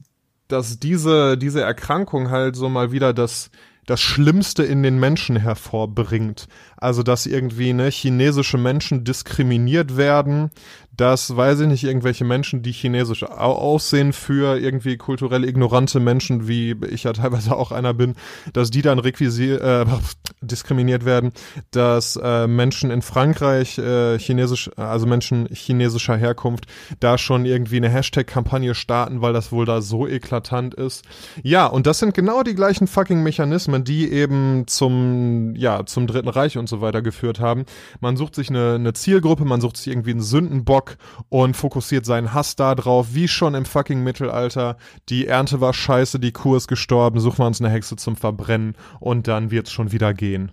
[0.48, 3.52] dass diese, diese Erkrankung halt so mal wieder das,
[3.86, 6.48] das Schlimmste in den Menschen hervorbringt.
[6.78, 10.52] Also, dass irgendwie ne, chinesische Menschen diskriminiert werden,
[10.96, 16.76] dass, weiß ich nicht, irgendwelche Menschen, die chinesisch aussehen für irgendwie kulturell ignorante Menschen, wie
[16.90, 18.16] ich ja teilweise auch einer bin,
[18.54, 19.86] dass die dann requisiert, äh,
[20.42, 21.32] diskriminiert werden,
[21.72, 26.66] dass äh, Menschen in Frankreich äh, chinesisch, also Menschen chinesischer Herkunft,
[27.00, 31.06] da schon irgendwie eine Hashtag-Kampagne starten, weil das wohl da so eklatant ist.
[31.42, 36.30] Ja, und das sind genau die gleichen fucking Mechanismen, die eben zum, ja, zum Dritten
[36.30, 37.66] Reich und so weiter geführt haben.
[38.00, 40.98] Man sucht sich eine, eine Zielgruppe, man sucht sich irgendwie einen Sündenbock, Bock
[41.30, 44.78] und fokussiert seinen Hass da drauf, wie schon im fucking Mittelalter.
[45.10, 48.76] Die Ernte war scheiße, die Kuh ist gestorben, suchen wir uns eine Hexe zum Verbrennen
[49.00, 50.52] und dann wird's schon wieder gehen.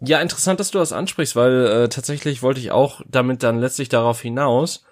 [0.00, 3.88] Ja, interessant, dass du das ansprichst, weil äh, tatsächlich wollte ich auch damit dann letztlich
[3.88, 4.84] darauf hinaus,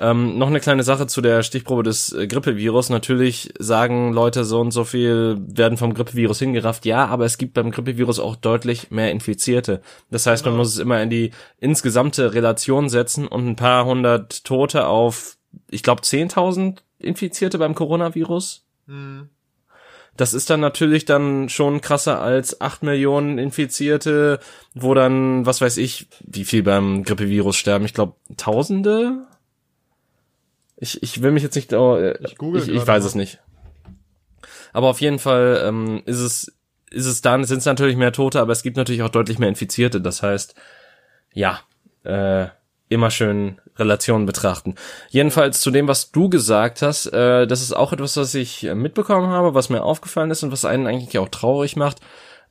[0.00, 2.88] ähm, noch eine kleine Sache zu der Stichprobe des äh, Grippevirus.
[2.88, 6.86] Natürlich sagen Leute, so und so viel werden vom Grippevirus hingerafft.
[6.86, 9.82] Ja, aber es gibt beim Grippevirus auch deutlich mehr Infizierte.
[10.10, 10.62] Das heißt, man genau.
[10.62, 15.36] muss es immer in die insgesamte Relation setzen und ein paar hundert Tote auf,
[15.68, 18.64] ich glaube, 10.000 Infizierte beim Coronavirus.
[18.86, 19.28] Mhm.
[20.16, 24.40] Das ist dann natürlich dann schon krasser als acht Millionen Infizierte,
[24.74, 27.84] wo dann, was weiß ich, wie viel beim Grippevirus sterben.
[27.84, 29.26] Ich glaube, Tausende?
[30.80, 33.08] Ich, ich will mich jetzt nicht, oh, ich, ich, ich weiß mal.
[33.08, 33.38] es nicht.
[34.72, 36.52] Aber auf jeden Fall ähm, ist es
[36.90, 39.48] ist es dann sind es natürlich mehr Tote, aber es gibt natürlich auch deutlich mehr
[39.48, 40.00] Infizierte.
[40.00, 40.54] Das heißt,
[41.32, 41.60] ja,
[42.02, 42.48] äh,
[42.88, 44.74] immer schön Relationen betrachten.
[45.08, 49.28] Jedenfalls zu dem, was du gesagt hast, äh, das ist auch etwas, was ich mitbekommen
[49.28, 52.00] habe, was mir aufgefallen ist und was einen eigentlich auch traurig macht,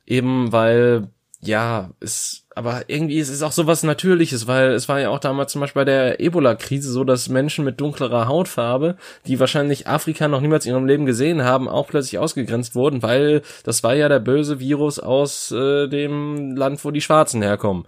[0.06, 1.08] eben weil
[1.42, 5.52] ja, ist, aber irgendwie ist es auch sowas Natürliches, weil es war ja auch damals
[5.52, 10.42] zum Beispiel bei der Ebola-Krise so, dass Menschen mit dunklerer Hautfarbe, die wahrscheinlich Afrika noch
[10.42, 14.20] niemals in ihrem Leben gesehen haben, auch plötzlich ausgegrenzt wurden, weil das war ja der
[14.20, 17.86] böse Virus aus äh, dem Land, wo die Schwarzen herkommen.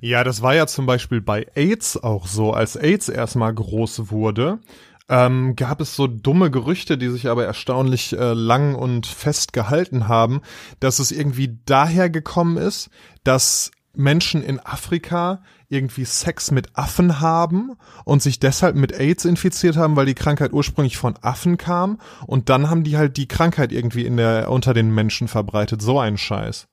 [0.00, 4.58] Ja, das war ja zum Beispiel bei AIDS auch so, als AIDS erstmal groß wurde
[5.08, 10.08] ähm, gab es so dumme Gerüchte, die sich aber erstaunlich äh, lang und fest gehalten
[10.08, 10.40] haben,
[10.80, 12.90] dass es irgendwie daher gekommen ist,
[13.24, 19.76] dass Menschen in Afrika irgendwie Sex mit Affen haben und sich deshalb mit AIDS infiziert
[19.76, 23.72] haben, weil die Krankheit ursprünglich von Affen kam und dann haben die halt die Krankheit
[23.72, 26.68] irgendwie in der unter den Menschen verbreitet, so ein Scheiß.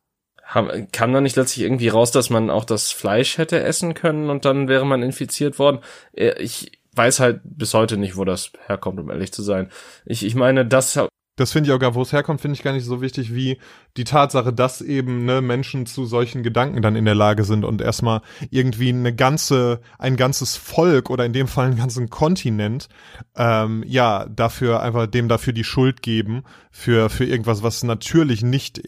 [0.91, 4.45] Kam da nicht letztlich irgendwie raus, dass man auch das Fleisch hätte essen können und
[4.45, 5.79] dann wäre man infiziert worden?
[6.11, 9.69] Äh, ich weiß halt bis heute nicht, wo das herkommt, um ehrlich zu sein.
[10.05, 10.97] Ich, ich meine, das
[11.35, 13.57] das finde ich auch gar, wo es herkommt, finde ich gar nicht so wichtig wie
[13.97, 17.81] die Tatsache, dass eben ne, Menschen zu solchen Gedanken dann in der Lage sind und
[17.81, 22.87] erstmal irgendwie eine ganze, ein ganzes Volk oder in dem Fall einen ganzen Kontinent,
[23.35, 28.83] ähm, ja, dafür einfach dem dafür die Schuld geben für für irgendwas, was natürlich nicht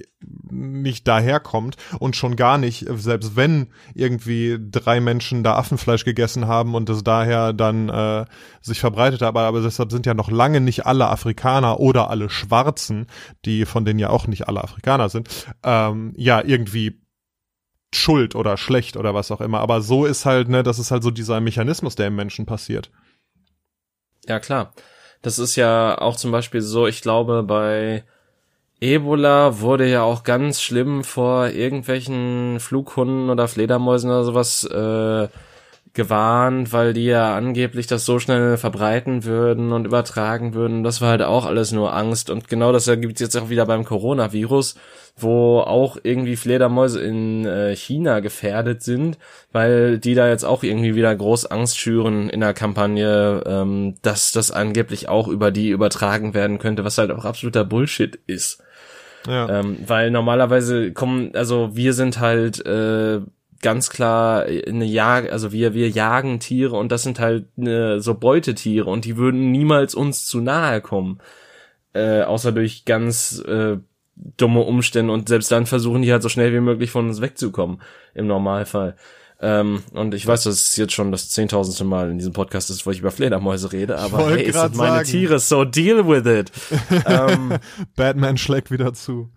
[0.56, 6.76] nicht daherkommt und schon gar nicht, selbst wenn irgendwie drei Menschen da Affenfleisch gegessen haben
[6.76, 8.26] und es daher dann äh,
[8.62, 12.30] sich verbreitet hat, aber, aber deshalb sind ja noch lange nicht alle Afrikaner oder alle
[12.30, 13.08] Schwarzen,
[13.46, 15.30] die von denen ja auch nicht alle Afrikaner sind,
[15.64, 17.02] ähm, ja irgendwie
[17.94, 19.60] schuld oder schlecht oder was auch immer.
[19.60, 22.92] Aber so ist halt, ne, das ist halt so dieser Mechanismus, der im Menschen passiert.
[24.28, 24.74] Ja, klar.
[25.22, 28.04] Das ist ja auch zum Beispiel so, ich glaube, bei
[28.82, 35.28] Ebola wurde ja auch ganz schlimm vor irgendwelchen Flughunden oder Fledermäusen oder sowas äh,
[35.96, 40.84] gewarnt, weil die ja angeblich das so schnell verbreiten würden und übertragen würden.
[40.84, 42.30] Das war halt auch alles nur Angst.
[42.30, 44.76] Und genau das gibt es jetzt auch wieder beim Coronavirus,
[45.16, 49.18] wo auch irgendwie Fledermäuse in äh, China gefährdet sind,
[49.54, 54.34] weil die da jetzt auch irgendwie wieder groß Angst schüren in der Kampagne, ähm, dass
[54.34, 58.62] das angeblich auch über die übertragen werden könnte, was halt auch absoluter Bullshit ist.
[59.50, 63.22] Ähm, weil normalerweise kommen, also wir sind halt äh,
[63.62, 68.14] ganz klar eine Jag, also wir wir jagen Tiere und das sind halt ne, so
[68.14, 71.20] Beutetiere und die würden niemals uns zu nahe kommen,
[71.94, 73.78] äh, außer durch ganz äh,
[74.38, 77.82] dumme Umstände und selbst dann versuchen die halt so schnell wie möglich von uns wegzukommen
[78.14, 78.96] im Normalfall.
[79.42, 82.86] Ähm, und ich weiß, dass es jetzt schon das zehntausendste Mal in diesem Podcast ist,
[82.86, 85.10] wo ich über Fledermäuse rede, aber hey, es sind meine sagen.
[85.10, 86.52] Tiere, so deal with it.
[87.06, 87.58] ähm,
[87.96, 89.30] Batman schlägt wieder zu.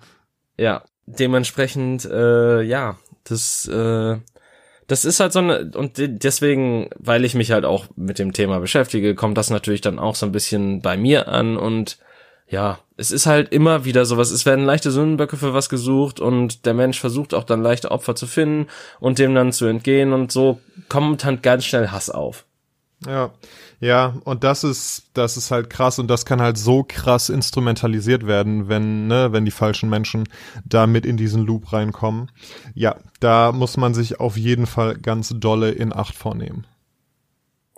[0.56, 4.18] Ja, dementsprechend, äh, ja, das, äh,
[4.86, 8.60] das ist halt so eine, und deswegen, weil ich mich halt auch mit dem Thema
[8.60, 11.98] beschäftige, kommt das natürlich dann auch so ein bisschen bei mir an und
[12.48, 16.64] ja, es ist halt immer wieder sowas, es werden leichte Sündenböcke für was gesucht und
[16.64, 18.68] der Mensch versucht auch dann leichte Opfer zu finden
[19.00, 20.58] und dem dann zu entgehen und so
[20.88, 22.46] kommt dann ganz schnell Hass auf.
[23.06, 23.30] Ja,
[23.80, 28.26] ja, und das ist, das ist halt krass und das kann halt so krass instrumentalisiert
[28.26, 30.24] werden, wenn, ne, wenn die falschen Menschen
[30.64, 32.30] da mit in diesen Loop reinkommen.
[32.74, 36.66] Ja, da muss man sich auf jeden Fall ganz dolle in Acht vornehmen.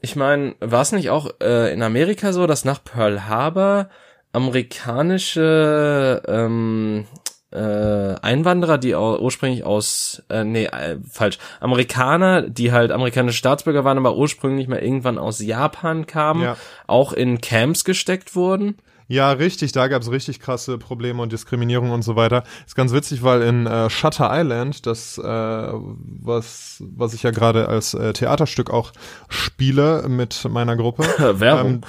[0.00, 3.90] Ich meine, war es nicht auch äh, in Amerika so, dass nach Pearl Harbor
[4.32, 7.06] amerikanische ähm,
[7.52, 13.98] äh, Einwanderer, die ursprünglich aus, äh, nee, äh, falsch, Amerikaner, die halt amerikanische Staatsbürger waren,
[13.98, 16.56] aber ursprünglich mal irgendwann aus Japan kamen, ja.
[16.86, 18.76] auch in Camps gesteckt wurden.
[19.08, 22.44] Ja, richtig, da gab's richtig krasse Probleme und Diskriminierung und so weiter.
[22.64, 27.66] Ist ganz witzig, weil in äh, Shutter Island, das äh, was was ich ja gerade
[27.66, 28.92] als äh, Theaterstück auch
[29.28, 31.02] spiele mit meiner Gruppe.
[31.40, 31.72] Werbung.
[31.72, 31.80] Ähm,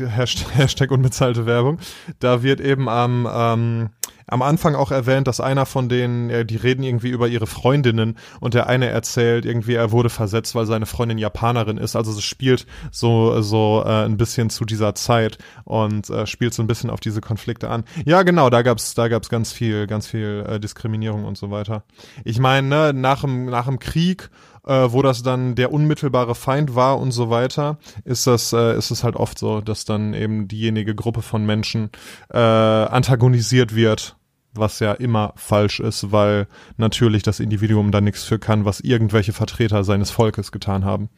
[0.00, 1.78] Hashtag, Hashtag unbezahlte Werbung.
[2.18, 3.90] Da wird eben am, ähm,
[4.32, 8.16] am Anfang auch erwähnt, dass einer von denen, ja, die reden irgendwie über ihre Freundinnen
[8.40, 11.96] und der eine erzählt irgendwie, er wurde versetzt, weil seine Freundin Japanerin ist.
[11.96, 16.62] Also es spielt so, so äh, ein bisschen zu dieser Zeit und äh, spielt so
[16.62, 17.84] ein bisschen auf diese Konflikte an.
[18.04, 21.84] Ja, genau, da gab's, da gab's ganz viel, ganz viel äh, Diskriminierung und so weiter.
[22.24, 24.30] Ich meine, ne, nach dem, nach dem Krieg
[24.66, 28.90] äh, wo das dann der unmittelbare Feind war und so weiter, ist das, äh, ist
[28.90, 31.90] es halt oft so, dass dann eben diejenige Gruppe von Menschen
[32.30, 34.16] äh, antagonisiert wird,
[34.54, 39.32] was ja immer falsch ist, weil natürlich das Individuum da nichts für kann, was irgendwelche
[39.32, 41.08] Vertreter seines Volkes getan haben.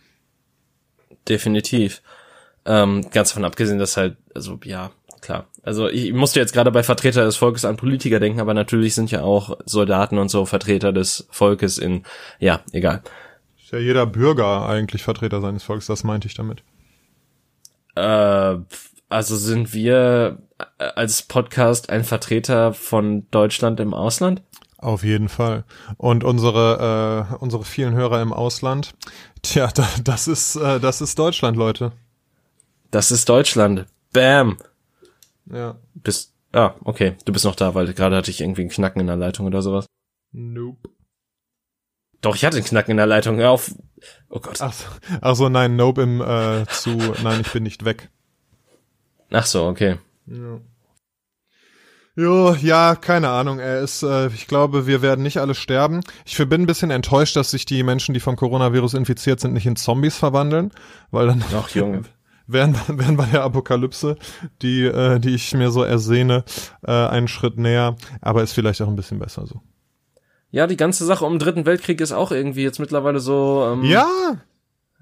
[1.28, 2.02] Definitiv.
[2.66, 5.46] Ähm, ganz davon abgesehen, dass halt, also ja, klar.
[5.62, 9.10] Also ich musste jetzt gerade bei Vertreter des Volkes an Politiker denken, aber natürlich sind
[9.10, 12.04] ja auch Soldaten und so Vertreter des Volkes in,
[12.38, 13.02] ja, egal
[13.74, 16.62] ja jeder Bürger eigentlich Vertreter seines Volkes, das meinte ich damit.
[17.94, 18.56] Äh,
[19.08, 20.38] also sind wir
[20.78, 24.42] als Podcast ein Vertreter von Deutschland im Ausland?
[24.78, 25.64] Auf jeden Fall.
[25.96, 28.94] Und unsere, äh, unsere vielen Hörer im Ausland,
[29.42, 31.92] tja, da, das ist, äh, das ist Deutschland, Leute.
[32.90, 33.86] Das ist Deutschland.
[34.12, 34.58] Bam.
[35.50, 35.76] Ja.
[35.94, 37.16] Bist, ah, okay.
[37.24, 39.62] Du bist noch da, weil gerade hatte ich irgendwie einen Knacken in der Leitung oder
[39.62, 39.86] sowas.
[40.32, 40.90] Nope.
[42.20, 43.36] Doch, ich hatte einen Knacken in der Leitung.
[43.36, 43.74] Hör auf.
[44.28, 44.60] Oh Gott.
[44.60, 44.86] Ach, so,
[45.20, 46.90] ach so, nein, nope im, äh, zu,
[47.22, 48.10] nein, ich bin nicht weg.
[49.30, 49.98] Ach so, okay.
[50.26, 50.60] Ja.
[52.16, 53.58] Jo, ja, keine Ahnung.
[53.58, 56.00] Er ist, äh, ich glaube, wir werden nicht alle sterben.
[56.24, 59.66] Ich bin ein bisschen enttäuscht, dass sich die Menschen, die vom Coronavirus infiziert sind, nicht
[59.66, 60.70] in Zombies verwandeln,
[61.10, 62.02] weil dann Ach, Junge.
[62.46, 64.16] wären, wären bei der Apokalypse,
[64.62, 66.44] die, äh, die ich mir so ersehne,
[66.86, 67.96] äh, einen Schritt näher.
[68.20, 69.60] Aber ist vielleicht auch ein bisschen besser so.
[70.52, 73.68] Ja, die ganze Sache um den Dritten Weltkrieg ist auch irgendwie jetzt mittlerweile so.
[73.72, 74.06] Ähm, Ja,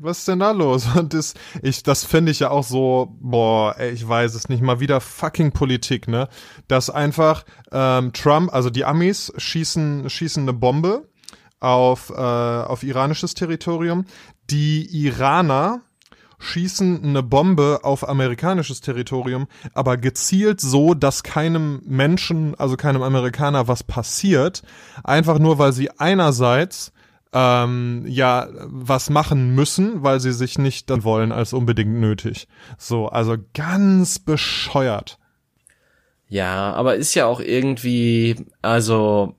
[0.03, 0.87] was ist denn da los?
[0.97, 4.63] Und das, ich, das finde ich ja auch so, boah, ey, ich weiß es nicht,
[4.63, 6.29] mal wieder fucking Politik, ne?
[6.69, 11.09] Dass einfach ähm, Trump, also die Amis schießen, schießen eine Bombe
[11.61, 14.05] auf, äh, auf iranisches Territorium.
[14.51, 15.83] Die Iraner
[16.43, 23.69] schießen eine Bombe auf amerikanisches Territorium, aber gezielt so, dass keinem Menschen, also keinem Amerikaner
[23.69, 24.63] was passiert,
[25.05, 26.93] einfach nur weil sie einerseits
[27.33, 32.49] ähm, ja was machen müssen, weil sie sich nicht dann wollen als unbedingt nötig.
[32.79, 35.19] So, also ganz bescheuert.
[36.29, 39.35] Ja, aber ist ja auch irgendwie, also,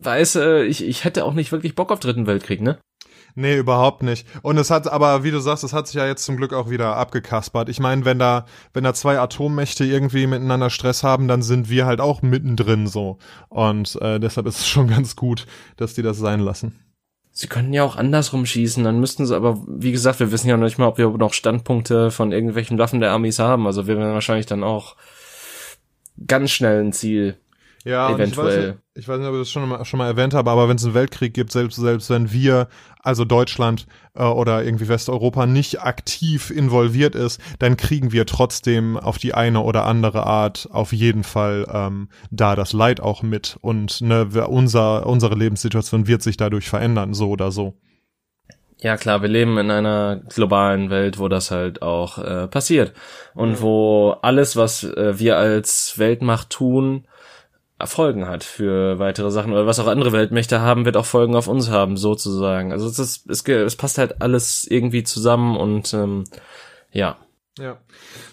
[0.00, 2.78] weißt du, ich, ich hätte auch nicht wirklich Bock auf Dritten Weltkrieg, ne?
[3.38, 4.26] Nee, überhaupt nicht.
[4.40, 6.70] Und es hat, aber wie du sagst, es hat sich ja jetzt zum Glück auch
[6.70, 7.68] wieder abgekaspert.
[7.68, 11.84] Ich meine, wenn da, wenn da zwei Atommächte irgendwie miteinander Stress haben, dann sind wir
[11.84, 13.18] halt auch mittendrin so.
[13.50, 16.78] Und äh, deshalb ist es schon ganz gut, dass die das sein lassen.
[17.38, 20.56] Sie könnten ja auch andersrum schießen, dann müssten sie aber, wie gesagt, wir wissen ja
[20.56, 23.66] noch nicht mal, ob wir noch Standpunkte von irgendwelchen Waffen der Amis haben.
[23.66, 24.96] Also wir werden wahrscheinlich dann auch
[26.26, 27.36] ganz schnell ein Ziel.
[27.84, 28.78] Ja, Eventuell.
[28.96, 30.84] Ich weiß nicht, ob ich das schon mal, schon mal erwähnt habe, aber wenn es
[30.84, 32.68] einen Weltkrieg gibt, selbst, selbst wenn wir,
[33.02, 39.18] also Deutschland äh, oder irgendwie Westeuropa, nicht aktiv involviert ist, dann kriegen wir trotzdem auf
[39.18, 43.58] die eine oder andere Art auf jeden Fall ähm, da das Leid auch mit.
[43.60, 47.74] Und ne, unser, unsere Lebenssituation wird sich dadurch verändern, so oder so.
[48.78, 52.92] Ja klar, wir leben in einer globalen Welt, wo das halt auch äh, passiert.
[53.34, 57.06] Und wo alles, was äh, wir als Weltmacht tun,
[57.84, 61.46] Folgen hat für weitere Sachen oder was auch andere Weltmächte haben, wird auch Folgen auf
[61.46, 62.72] uns haben, sozusagen.
[62.72, 66.24] Also es, ist, es, es passt halt alles irgendwie zusammen und ähm,
[66.90, 67.18] ja.
[67.58, 67.78] Ja,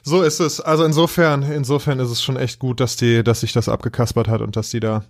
[0.02, 0.60] so ist es.
[0.60, 4.42] Also insofern, insofern ist es schon echt gut, dass die, dass sich das abgekaspert hat
[4.42, 5.06] und dass die da,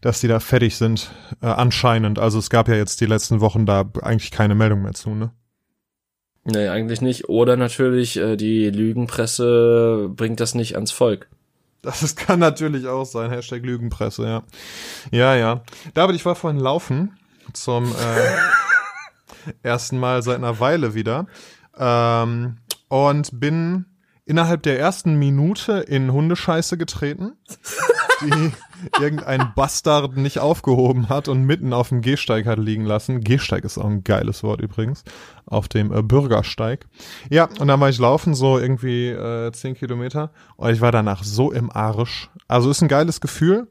[0.00, 1.10] dass die da fertig sind.
[1.42, 2.20] Äh, anscheinend.
[2.20, 5.32] Also es gab ja jetzt die letzten Wochen da eigentlich keine Meldung mehr zu, ne?
[6.44, 7.28] Nee, eigentlich nicht.
[7.28, 11.28] Oder natürlich, äh, die Lügenpresse bringt das nicht ans Volk.
[11.82, 13.30] Das kann natürlich auch sein.
[13.30, 14.42] Hashtag Lügenpresse, ja.
[15.10, 15.62] Ja, ja.
[15.94, 17.16] David, ich war vorhin laufen
[17.52, 18.36] zum äh,
[19.62, 21.26] ersten Mal seit einer Weile wieder
[21.78, 23.86] ähm, und bin
[24.24, 27.32] innerhalb der ersten Minute in Hundescheiße getreten,
[28.22, 28.52] die
[29.00, 33.20] irgendein Bastard nicht aufgehoben hat und mitten auf dem Gehsteig hat liegen lassen.
[33.20, 35.04] Gehsteig ist auch ein geiles Wort übrigens.
[35.46, 36.86] Auf dem äh, Bürgersteig.
[37.30, 40.30] Ja, und dann war ich laufen, so irgendwie äh, 10 Kilometer.
[40.56, 42.30] Und ich war danach so im Arsch.
[42.46, 43.68] Also ist ein geiles Gefühl.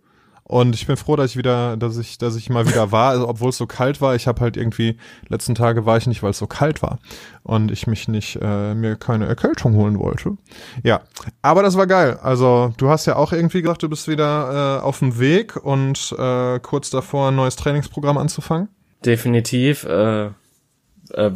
[0.49, 3.27] Und ich bin froh, dass ich wieder, dass ich, dass ich mal wieder war, also,
[3.27, 4.15] obwohl es so kalt war.
[4.15, 6.99] Ich habe halt irgendwie, letzten Tage war ich nicht, weil es so kalt war.
[7.43, 10.37] Und ich mich nicht, äh, mir keine Erkältung holen wollte.
[10.83, 11.01] Ja,
[11.41, 12.17] aber das war geil.
[12.23, 16.15] Also du hast ja auch irgendwie gesagt, du bist wieder äh, auf dem Weg und
[16.17, 18.69] äh, kurz davor ein neues Trainingsprogramm anzufangen.
[19.05, 19.83] Definitiv.
[19.83, 20.27] Äh,
[21.09, 21.31] äh,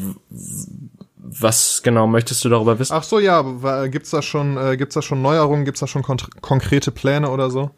[1.18, 2.94] was genau möchtest du darüber wissen?
[2.94, 3.42] Ach so, ja,
[3.88, 6.04] gibt's da schon, äh, gibt's da schon Neuerungen, gibt's da schon
[6.42, 7.72] konkrete Pläne oder so?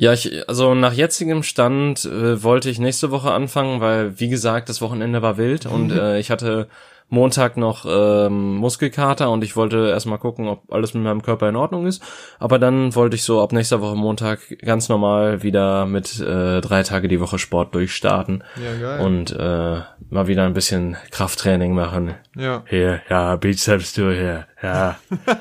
[0.00, 4.68] Ja, ich, also nach jetzigem Stand äh, wollte ich nächste Woche anfangen, weil wie gesagt,
[4.68, 6.68] das Wochenende war wild und äh, ich hatte
[7.08, 11.56] Montag noch ähm, Muskelkater und ich wollte erstmal gucken, ob alles mit meinem Körper in
[11.56, 12.00] Ordnung ist.
[12.38, 16.84] Aber dann wollte ich so ab nächster Woche Montag ganz normal wieder mit äh, drei
[16.84, 19.00] Tage die Woche Sport durchstarten Ja, geil.
[19.04, 19.80] und äh,
[20.10, 22.14] mal wieder ein bisschen Krafttraining machen.
[22.36, 22.62] ja.
[22.68, 24.96] Hier, ja, Bizeps du hier, ja.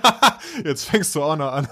[0.66, 1.68] Jetzt fängst du auch noch an.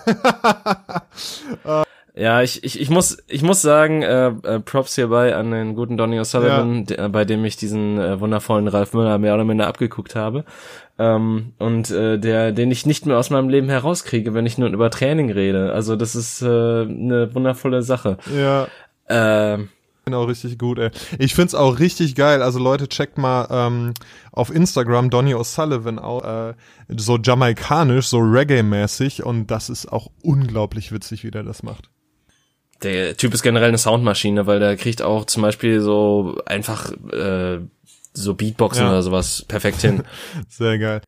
[2.17, 5.97] Ja, ich, ich, ich muss ich muss sagen, äh, äh, Props hierbei an den guten
[5.97, 10.15] Donny O'Sullivan, der, bei dem ich diesen äh, wundervollen Ralf Müller mehr oder minder abgeguckt
[10.15, 10.45] habe.
[10.97, 14.69] Ähm, und äh, der, den ich nicht mehr aus meinem Leben herauskriege, wenn ich nur
[14.69, 15.73] über Training rede.
[15.73, 18.17] Also das ist äh, eine wundervolle Sache.
[18.33, 18.67] ja.
[19.07, 19.69] Ähm,
[20.05, 20.91] Genau, richtig gut, ey.
[21.17, 22.43] Ich find's auch richtig geil.
[22.43, 23.93] Also Leute, checkt mal ähm,
[24.31, 26.53] auf Instagram Donny O'Sullivan auch äh,
[26.95, 31.89] so jamaikanisch, so Reggae-mäßig und das ist auch unglaublich witzig, wie der das macht.
[32.83, 37.59] Der Typ ist generell eine Soundmaschine, weil der kriegt auch zum Beispiel so einfach äh,
[38.13, 38.89] so Beatboxen ja.
[38.89, 40.03] oder sowas perfekt hin.
[40.49, 41.01] Sehr geil.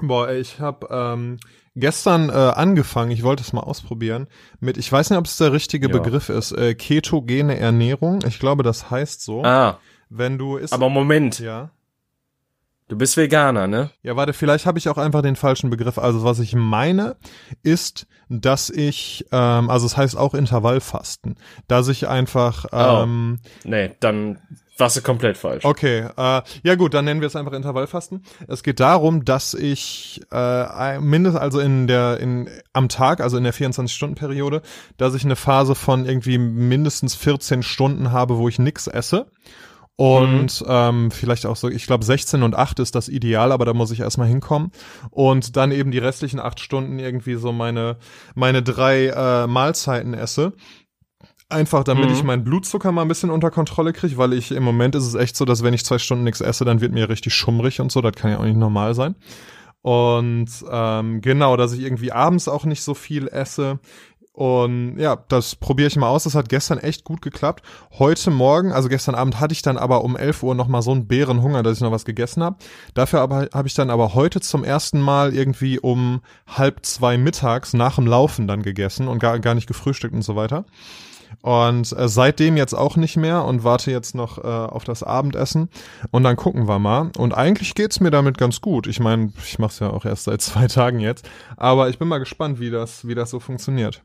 [0.00, 1.38] Boah, ich habe ähm,
[1.74, 4.26] gestern äh, angefangen, ich wollte es mal ausprobieren,
[4.60, 5.92] mit, ich weiß nicht, ob es der richtige ja.
[5.92, 8.20] Begriff ist, äh, ketogene Ernährung.
[8.26, 9.44] Ich glaube, das heißt so.
[9.44, 9.78] Ah.
[10.10, 10.72] Wenn du isst.
[10.72, 11.38] Aber Moment.
[11.38, 11.70] Ja.
[12.88, 13.90] Du bist Veganer, ne?
[14.02, 15.96] Ja, warte, vielleicht habe ich auch einfach den falschen Begriff.
[15.96, 17.16] Also was ich meine,
[17.62, 22.66] ist, dass ich, ähm, also es heißt auch Intervallfasten, dass ich einfach.
[22.72, 23.02] Oh.
[23.02, 23.48] Ähm, oh.
[23.64, 24.38] Nee, dann
[24.76, 25.64] warst du komplett falsch.
[25.64, 28.22] Okay, äh, ja gut, dann nennen wir es einfach Intervallfasten.
[28.48, 33.44] Es geht darum, dass ich äh, mindestens also in der in am Tag, also in
[33.44, 34.60] der 24-Stunden-Periode,
[34.98, 39.26] dass ich eine Phase von irgendwie mindestens 14 Stunden habe, wo ich nix esse.
[39.96, 40.66] Und mhm.
[40.68, 43.92] ähm, vielleicht auch so, ich glaube 16 und 8 ist das Ideal, aber da muss
[43.92, 44.72] ich erstmal hinkommen.
[45.10, 47.96] Und dann eben die restlichen acht Stunden irgendwie so meine,
[48.34, 50.52] meine drei äh, Mahlzeiten esse.
[51.48, 52.14] Einfach damit mhm.
[52.14, 55.14] ich meinen Blutzucker mal ein bisschen unter Kontrolle kriege, weil ich im Moment ist es
[55.14, 57.92] echt so, dass wenn ich zwei Stunden nichts esse, dann wird mir richtig schummrig und
[57.92, 58.00] so.
[58.00, 59.14] Das kann ja auch nicht normal sein.
[59.84, 63.78] Und ähm, genau, dass ich irgendwie abends auch nicht so viel esse.
[64.34, 66.24] Und ja, das probiere ich mal aus.
[66.24, 67.64] Das hat gestern echt gut geklappt.
[68.00, 70.90] Heute Morgen, also gestern Abend hatte ich dann aber um 11 Uhr noch mal so
[70.90, 72.56] einen Bärenhunger, dass ich noch was gegessen habe.
[72.94, 77.74] Dafür aber habe ich dann aber heute zum ersten Mal irgendwie um halb zwei mittags
[77.74, 80.64] nach dem Laufen dann gegessen und gar, gar nicht gefrühstückt und so weiter.
[81.42, 85.68] Und äh, seitdem jetzt auch nicht mehr und warte jetzt noch äh, auf das Abendessen
[86.10, 87.12] und dann gucken wir mal.
[87.18, 88.88] Und eigentlich geht's mir damit ganz gut.
[88.88, 92.08] Ich meine, ich mache es ja auch erst seit zwei Tagen jetzt, aber ich bin
[92.08, 94.02] mal gespannt, wie das, wie das so funktioniert.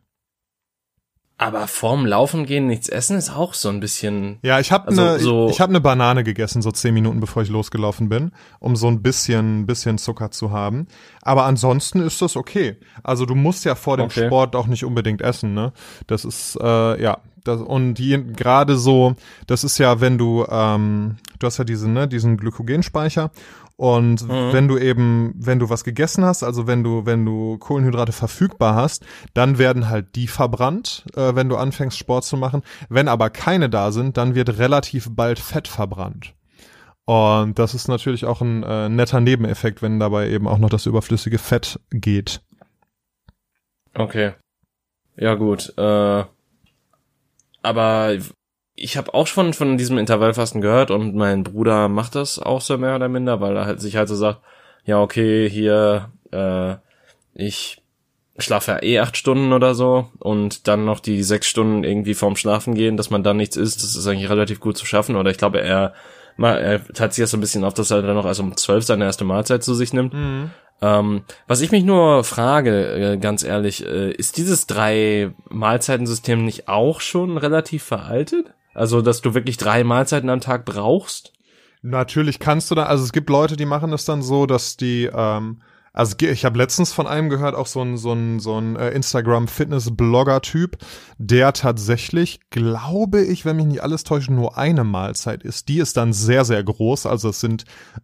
[1.41, 4.39] Aber vorm Laufen gehen nichts essen ist auch so ein bisschen.
[4.41, 7.21] Ja, ich habe also, ne, so ich, ich habe eine Banane gegessen so zehn Minuten
[7.21, 10.87] bevor ich losgelaufen bin, um so ein bisschen bisschen Zucker zu haben.
[11.21, 12.75] Aber ansonsten ist das okay.
[13.03, 14.25] Also du musst ja vor dem okay.
[14.25, 15.71] Sport auch nicht unbedingt essen, ne?
[16.07, 17.95] Das ist äh, ja das, und
[18.35, 19.15] gerade so,
[19.47, 23.31] das ist ja, wenn du ähm, du hast ja diesen ne diesen Glykogenspeicher
[23.79, 24.51] und mhm.
[24.51, 28.75] wenn du eben, wenn du was gegessen hast, also wenn du, wenn du Kohlenhydrate verfügbar
[28.75, 32.61] hast, dann werden halt die verbrannt, äh, wenn du anfängst Sport zu machen.
[32.89, 36.35] Wenn aber keine da sind, dann wird relativ bald Fett verbrannt.
[37.05, 40.85] Und das ist natürlich auch ein äh, netter Nebeneffekt, wenn dabei eben auch noch das
[40.85, 42.41] überflüssige Fett geht.
[43.93, 44.33] Okay.
[45.15, 45.73] Ja gut.
[45.77, 46.25] Äh,
[47.61, 48.17] aber
[48.79, 52.77] ich habe auch schon von diesem Intervallfasten gehört und mein Bruder macht das auch so
[52.77, 54.39] mehr oder minder, weil er halt sich halt so sagt,
[54.85, 56.75] ja okay, hier, äh,
[57.33, 57.81] ich
[58.37, 62.37] schlafe ja eh acht Stunden oder so und dann noch die sechs Stunden irgendwie vorm
[62.37, 65.17] Schlafen gehen, dass man dann nichts isst, das ist eigentlich relativ gut zu schaffen.
[65.17, 65.93] Oder ich glaube, er,
[66.37, 68.85] er hat sich jetzt so ein bisschen auf, dass er dann noch also um zwölf
[68.85, 70.13] seine erste Mahlzeit zu sich nimmt.
[70.13, 70.51] Mhm.
[70.81, 76.69] Ähm, was ich mich nur frage, äh, ganz ehrlich, äh, ist dieses drei Mahlzeitensystem nicht
[76.69, 78.53] auch schon relativ veraltet?
[78.73, 81.33] Also, dass du wirklich drei Mahlzeiten am Tag brauchst?
[81.81, 85.09] Natürlich kannst du da, also es gibt Leute, die machen das dann so, dass die,
[85.11, 85.61] ähm,
[85.93, 88.89] also ich habe letztens von einem gehört, auch so ein, so ein, so ein äh,
[88.91, 90.77] Instagram-Fitness-Blogger-Typ,
[91.17, 95.69] der tatsächlich, glaube ich, wenn mich nicht alles täuscht, nur eine Mahlzeit ist.
[95.69, 97.63] Die ist dann sehr, sehr groß, also es sind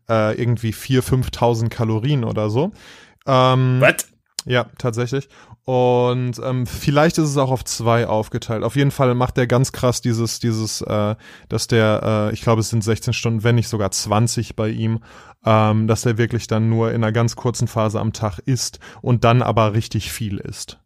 [0.09, 2.71] äh, irgendwie 4.000, 5.000 Kalorien oder so.
[3.27, 4.05] Ähm, What?
[4.45, 5.27] Ja, tatsächlich.
[5.65, 8.63] Und ähm, vielleicht ist es auch auf zwei aufgeteilt.
[8.63, 11.15] Auf jeden Fall macht der ganz krass dieses, dieses, äh,
[11.49, 14.99] dass der, äh, ich glaube, es sind 16 Stunden, wenn nicht sogar 20 bei ihm,
[15.43, 19.23] ähm, dass er wirklich dann nur in einer ganz kurzen Phase am Tag isst und
[19.23, 20.79] dann aber richtig viel isst.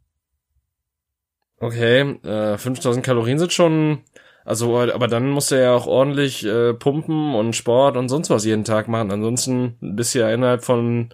[1.60, 4.00] Okay, äh, 5000 Kalorien sind schon,
[4.46, 8.46] also, aber dann muss er ja auch ordentlich äh, pumpen und Sport und sonst was
[8.46, 9.12] jeden Tag machen.
[9.12, 11.10] Ansonsten bist du ja innerhalb von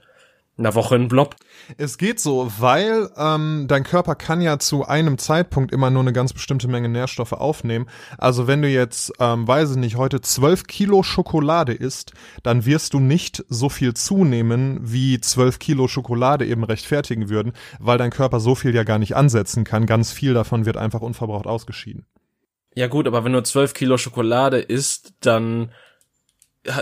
[0.57, 1.35] einer Woche in Blob.
[1.77, 6.13] Es geht so, weil ähm, dein Körper kann ja zu einem Zeitpunkt immer nur eine
[6.13, 7.87] ganz bestimmte Menge Nährstoffe aufnehmen.
[8.17, 12.13] Also wenn du jetzt, ähm, weiß ich nicht, heute zwölf Kilo Schokolade isst,
[12.43, 17.97] dann wirst du nicht so viel zunehmen, wie zwölf Kilo Schokolade eben rechtfertigen würden, weil
[17.97, 19.85] dein Körper so viel ja gar nicht ansetzen kann.
[19.85, 22.05] Ganz viel davon wird einfach unverbraucht ausgeschieden.
[22.75, 25.71] Ja gut, aber wenn du zwölf Kilo Schokolade isst, dann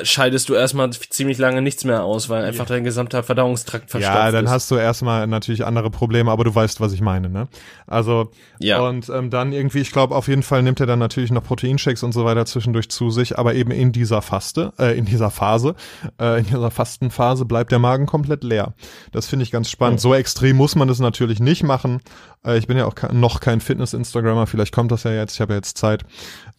[0.03, 4.31] scheidest du erstmal ziemlich lange nichts mehr aus, weil einfach dein gesamter Verdauungstrakt verstopft Ja,
[4.31, 4.51] dann ist.
[4.51, 7.47] hast du erstmal natürlich andere Probleme, aber du weißt, was ich meine, ne?
[7.85, 8.79] Also ja.
[8.81, 12.03] und ähm, dann irgendwie, ich glaube, auf jeden Fall nimmt er dann natürlich noch Proteinshakes
[12.03, 15.75] und so weiter zwischendurch zu sich, aber eben in dieser Faste, äh, in dieser Phase,
[16.19, 18.73] äh, in dieser Fastenphase bleibt der Magen komplett leer.
[19.11, 19.99] Das finde ich ganz spannend.
[19.99, 20.01] Mhm.
[20.01, 22.01] So extrem muss man das natürlich nicht machen.
[22.45, 25.53] Äh, ich bin ja auch noch kein Fitness-Instagrammer, vielleicht kommt das ja jetzt, ich habe
[25.53, 26.03] ja jetzt Zeit.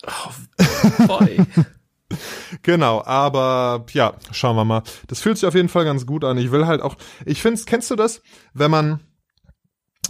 [0.07, 1.39] Oh, boy.
[2.63, 4.83] Genau, aber ja, schauen wir mal.
[5.09, 6.39] Das fühlt sich auf jeden Fall ganz gut an.
[6.39, 9.01] Ich will halt auch, ich finde, kennst du das, wenn man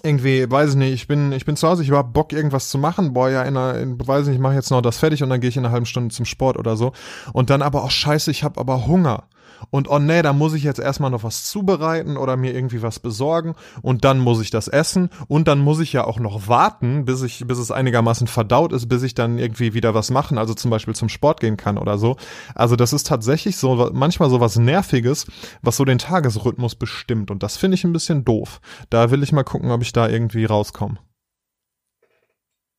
[0.03, 2.79] irgendwie, weiß ich nicht, ich bin, ich bin zu Hause, ich hab Bock, irgendwas zu
[2.79, 5.23] machen, boah, ja, in einer, in, weiß ich nicht, ich mache jetzt noch das fertig
[5.23, 6.93] und dann gehe ich in einer halben Stunde zum Sport oder so.
[7.33, 9.29] Und dann aber, auch scheiße, ich habe aber Hunger
[9.71, 12.99] und oh nee, da muss ich jetzt erstmal noch was zubereiten oder mir irgendwie was
[12.99, 17.05] besorgen und dann muss ich das essen und dann muss ich ja auch noch warten,
[17.05, 20.55] bis ich, bis es einigermaßen verdaut ist, bis ich dann irgendwie wieder was machen, also
[20.55, 22.17] zum Beispiel zum Sport gehen kann oder so.
[22.55, 25.27] Also das ist tatsächlich so, manchmal so was Nerviges,
[25.63, 28.61] was so den Tagesrhythmus bestimmt und das finde ich ein bisschen doof.
[28.91, 30.99] Da will ich mal gucken, ob ich da irgendwie rauskomme.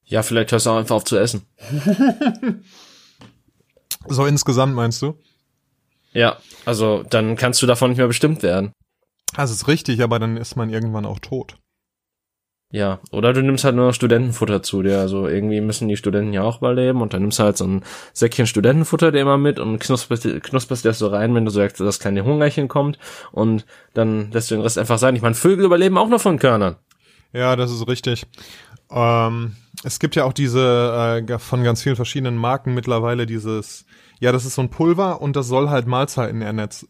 [0.05, 1.47] Ja, vielleicht hörst du auch einfach auf zu essen.
[4.07, 5.17] so insgesamt meinst du?
[6.15, 8.71] Ja, also dann kannst du davon nicht mehr bestimmt werden.
[9.35, 11.57] Das ist richtig, aber dann ist man irgendwann auch tot.
[12.71, 14.99] Ja, oder du nimmst halt nur noch Studentenfutter zu dir.
[14.99, 17.83] Also irgendwie müssen die Studenten ja auch überleben und dann nimmst du halt so ein
[18.13, 21.99] Säckchen Studentenfutter dir immer mit und knusperst, knusperst das so rein, wenn du sagst, dass
[21.99, 22.97] kleine Hungerchen kommt
[23.33, 25.15] und dann lässt du den Rest einfach sein.
[25.17, 26.77] Ich meine, Vögel überleben auch noch von Körnern.
[27.33, 28.25] Ja, das ist richtig.
[28.89, 33.85] Ähm, es gibt ja auch diese äh, von ganz vielen verschiedenen Marken mittlerweile dieses
[34.19, 36.41] ja, das ist so ein Pulver und das soll halt Mahlzeiten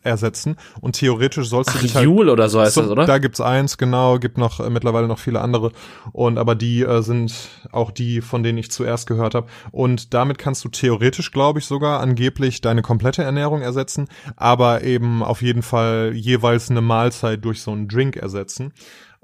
[0.04, 0.58] ersetzen.
[0.82, 2.06] Und theoretisch sollst du Ach, dich halt.
[2.06, 3.06] Jule oder so heißt so, das, oder?
[3.06, 5.72] Da gibt's eins, genau, gibt noch äh, mittlerweile noch viele andere.
[6.12, 7.34] Und aber die äh, sind
[7.72, 9.48] auch die, von denen ich zuerst gehört habe.
[9.72, 15.24] Und damit kannst du theoretisch, glaube ich, sogar angeblich deine komplette Ernährung ersetzen, aber eben
[15.24, 18.74] auf jeden Fall jeweils eine Mahlzeit durch so einen Drink ersetzen.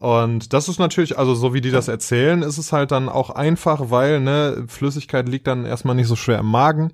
[0.02, 3.30] Und das ist natürlich, also so wie die das erzählen, ist es halt dann auch
[3.30, 6.92] einfach, weil ne Flüssigkeit liegt dann erstmal nicht so schwer im Magen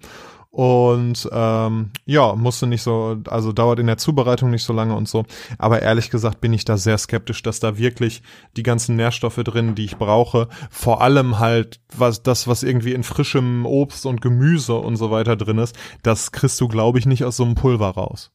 [0.57, 5.07] und ähm, ja, musste nicht so, also dauert in der Zubereitung nicht so lange und
[5.07, 5.23] so.
[5.59, 8.23] Aber ehrlich gesagt bin ich da sehr skeptisch, dass da wirklich
[8.55, 13.03] die ganzen Nährstoffe drin, die ich brauche, vor allem halt was das, was irgendwie in
[13.03, 17.23] frischem Obst und Gemüse und so weiter drin ist, das kriegst du, glaube ich, nicht
[17.23, 18.31] aus so einem Pulver raus.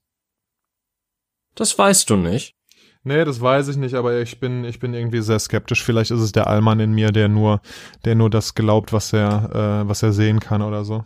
[1.56, 2.54] Das weißt du nicht.
[3.02, 5.82] Nee, das weiß ich nicht, aber ich bin, ich bin irgendwie sehr skeptisch.
[5.82, 7.62] Vielleicht ist es der Allmann in mir, der nur,
[8.04, 11.04] der nur das glaubt, was er, äh, was er sehen kann oder so.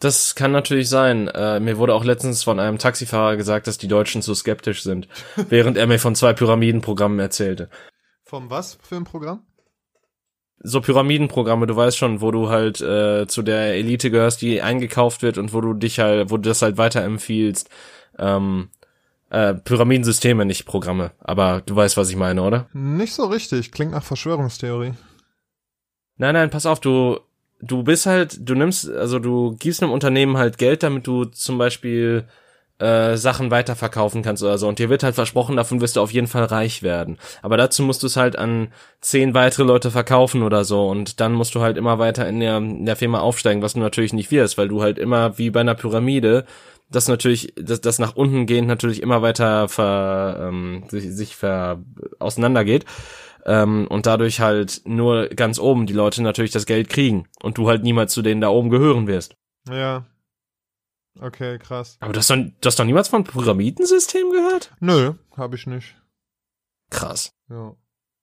[0.00, 1.28] Das kann natürlich sein.
[1.28, 5.08] Äh, mir wurde auch letztens von einem Taxifahrer gesagt, dass die Deutschen zu skeptisch sind,
[5.48, 7.68] während er mir von zwei Pyramidenprogrammen erzählte.
[8.24, 9.42] Vom was für ein Programm?
[10.62, 15.22] So Pyramidenprogramme, du weißt schon, wo du halt äh, zu der Elite gehörst, die eingekauft
[15.22, 17.68] wird und wo du dich halt, wo du das halt weiterempfiehlst.
[18.18, 18.68] Ähm,
[19.30, 21.12] äh, Pyramidensysteme, nicht Programme.
[21.18, 22.68] Aber du weißt, was ich meine, oder?
[22.72, 23.70] Nicht so richtig.
[23.70, 24.94] Klingt nach Verschwörungstheorie.
[26.16, 27.20] Nein, nein, pass auf, du
[27.60, 31.58] du bist halt, du nimmst, also du gibst einem Unternehmen halt Geld, damit du zum
[31.58, 32.26] Beispiel
[32.78, 34.66] äh, Sachen weiterverkaufen kannst oder so.
[34.66, 37.18] Und dir wird halt versprochen, davon wirst du auf jeden Fall reich werden.
[37.42, 38.68] Aber dazu musst du es halt an
[39.00, 40.88] zehn weitere Leute verkaufen oder so.
[40.88, 43.80] Und dann musst du halt immer weiter in der, in der Firma aufsteigen, was du
[43.80, 46.44] natürlich nicht wirst, weil du halt immer wie bei einer Pyramide
[46.92, 51.78] das natürlich, das, das nach unten gehend natürlich immer weiter ver, ähm, sich, sich ver,
[52.18, 52.84] auseinandergeht
[53.46, 57.68] ähm, und dadurch halt nur ganz oben die Leute natürlich das Geld kriegen und du
[57.68, 59.36] halt niemals zu denen da oben gehören wirst.
[59.68, 60.06] Ja.
[61.20, 61.96] Okay, krass.
[62.00, 64.72] Aber du hast doch, du hast doch niemals von Pyramidensystem gehört?
[64.80, 65.96] Nö, hab ich nicht.
[66.90, 67.32] Krass.
[67.48, 67.74] Ja.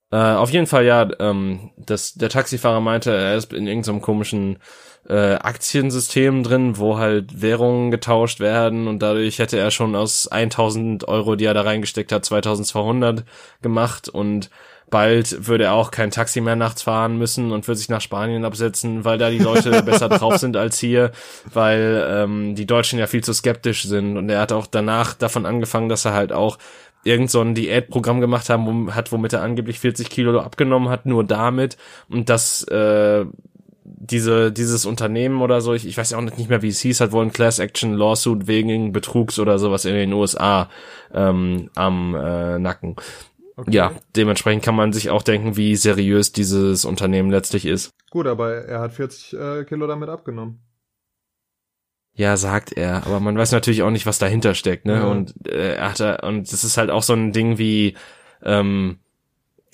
[0.10, 4.60] Äh, auf jeden Fall, ja, ähm, das, der Taxifahrer meinte, er ist in irgendeinem komischen
[5.08, 11.08] äh, Aktiensystem drin, wo halt Währungen getauscht werden und dadurch hätte er schon aus 1000
[11.08, 13.26] Euro, die er da reingesteckt hat, 2200
[13.62, 14.50] gemacht und
[14.90, 18.46] bald würde er auch kein Taxi mehr nachts fahren müssen und würde sich nach Spanien
[18.46, 21.12] absetzen, weil da die Leute besser drauf sind als hier,
[21.54, 24.18] weil ähm, die Deutschen ja viel zu skeptisch sind.
[24.18, 26.58] Und er hat auch danach davon angefangen, dass er halt auch
[27.04, 31.24] irgend so ein Diätprogramm gemacht haben, hat, womit er angeblich 40 Kilo abgenommen hat, nur
[31.24, 31.78] damit.
[32.10, 33.26] Und dass äh,
[33.84, 37.00] diese, dieses Unternehmen oder so, ich, ich weiß ja auch nicht mehr, wie es hieß,
[37.02, 40.70] hat wohl ein Class Action Lawsuit wegen Betrugs oder sowas in den USA
[41.14, 42.96] ähm, am äh, Nacken.
[43.58, 43.72] Okay.
[43.74, 47.92] Ja, dementsprechend kann man sich auch denken, wie seriös dieses Unternehmen letztlich ist.
[48.12, 50.60] Gut, aber er hat 40 äh, Kilo damit abgenommen.
[52.14, 54.96] Ja, sagt er, aber man weiß natürlich auch nicht, was dahinter steckt, ne?
[54.96, 55.08] Ja.
[55.08, 57.96] Und äh, er hat und das ist halt auch so ein Ding wie
[58.44, 59.00] ähm,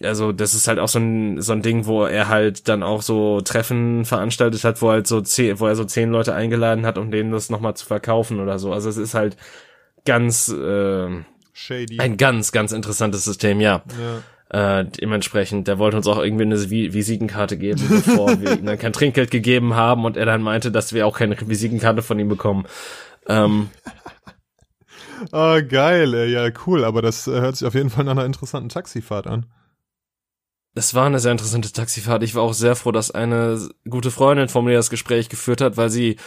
[0.02, 3.02] also das ist halt auch so ein so ein Ding, wo er halt dann auch
[3.02, 6.98] so Treffen veranstaltet hat, wo halt so zehn, wo er so zehn Leute eingeladen hat,
[6.98, 8.74] um denen das nochmal zu verkaufen oder so.
[8.74, 9.38] Also es ist halt
[10.06, 11.24] ganz äh,
[11.54, 12.00] Shady.
[12.00, 13.84] Ein ganz, ganz interessantes System, ja.
[14.00, 14.80] ja.
[14.82, 18.94] Äh, dementsprechend, der wollte uns auch irgendwie eine Visitenkarte geben, bevor wir ihm dann kein
[18.94, 22.66] Trinkgeld gegeben haben und er dann meinte, dass wir auch keine Visitenkarte von ihm bekommen.
[23.28, 23.70] Ähm,
[25.32, 26.32] oh, geil, ey.
[26.32, 29.46] ja, cool, aber das hört sich auf jeden Fall nach einer interessanten Taxifahrt an.
[30.76, 32.24] Es war eine sehr interessante Taxifahrt.
[32.24, 35.78] Ich war auch sehr froh, dass eine gute Freundin von mir das Gespräch geführt hat,
[35.78, 36.18] weil sie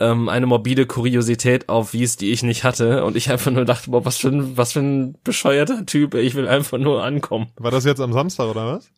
[0.00, 3.04] ähm, eine morbide Kuriosität aufwies, die ich nicht hatte.
[3.04, 6.34] Und ich einfach nur dachte, boah, was für ein, was für ein bescheuerter Typ, ich
[6.34, 7.48] will einfach nur ankommen.
[7.56, 8.90] War das jetzt am Samstag oder was?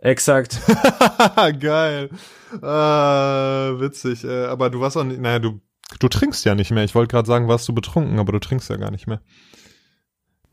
[0.00, 0.60] Exakt.
[1.60, 2.10] Geil.
[2.52, 4.24] Äh, witzig.
[4.24, 5.60] Äh, aber du warst auch nicht, naja, du,
[5.98, 6.84] du trinkst ja nicht mehr.
[6.84, 9.20] Ich wollte gerade sagen, warst du betrunken, aber du trinkst ja gar nicht mehr.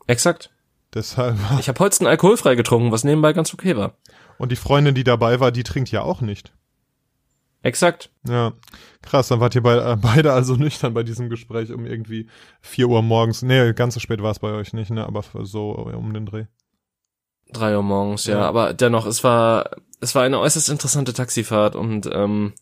[0.08, 0.52] Exakt.
[0.94, 1.38] Deshalb.
[1.60, 3.98] Ich habe heute ein alkoholfrei getrunken, was nebenbei ganz okay war.
[4.38, 6.54] Und die Freundin, die dabei war, die trinkt ja auch nicht.
[7.66, 8.12] Exakt.
[8.30, 8.54] Ja,
[9.02, 12.28] krass, dann wart ihr bei, äh, beide also nüchtern bei diesem Gespräch um irgendwie
[12.62, 13.42] vier Uhr morgens.
[13.42, 16.46] Nee, ganz so spät war es bei euch nicht, ne, aber so um den Dreh.
[17.52, 18.38] Drei Uhr morgens, ja.
[18.38, 18.48] ja.
[18.48, 22.54] Aber dennoch, es war, es war eine äußerst interessante Taxifahrt und ähm,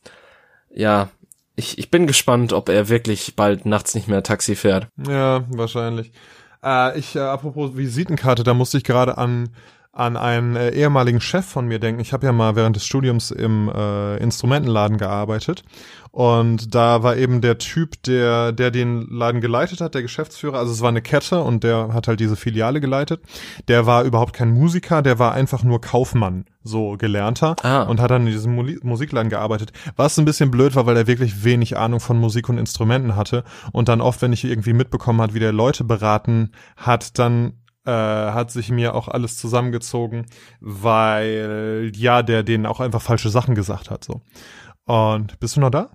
[0.74, 1.10] ja,
[1.58, 4.88] ich, ich bin gespannt, ob er wirklich bald nachts nicht mehr Taxi fährt.
[5.06, 6.14] Ja, wahrscheinlich.
[6.64, 9.50] Äh, ich, äh, apropos Visitenkarte, da musste ich gerade an
[9.94, 12.02] an einen äh, ehemaligen Chef von mir denken.
[12.02, 15.64] Ich habe ja mal während des Studiums im äh, Instrumentenladen gearbeitet
[16.10, 20.58] und da war eben der Typ, der der den Laden geleitet hat, der Geschäftsführer.
[20.58, 23.22] Also es war eine Kette und der hat halt diese Filiale geleitet.
[23.68, 27.84] Der war überhaupt kein Musiker, der war einfach nur Kaufmann, so gelernter ah.
[27.84, 29.74] und hat dann in diesem Musikladen gearbeitet.
[29.96, 33.44] Was ein bisschen blöd war, weil er wirklich wenig Ahnung von Musik und Instrumenten hatte
[33.72, 37.54] und dann oft, wenn ich irgendwie mitbekommen hat, wie der Leute beraten hat, dann
[37.86, 40.26] äh, hat sich mir auch alles zusammengezogen,
[40.60, 44.04] weil ja, der denen auch einfach falsche Sachen gesagt hat.
[44.04, 44.22] So.
[44.86, 45.90] Und bist du noch da?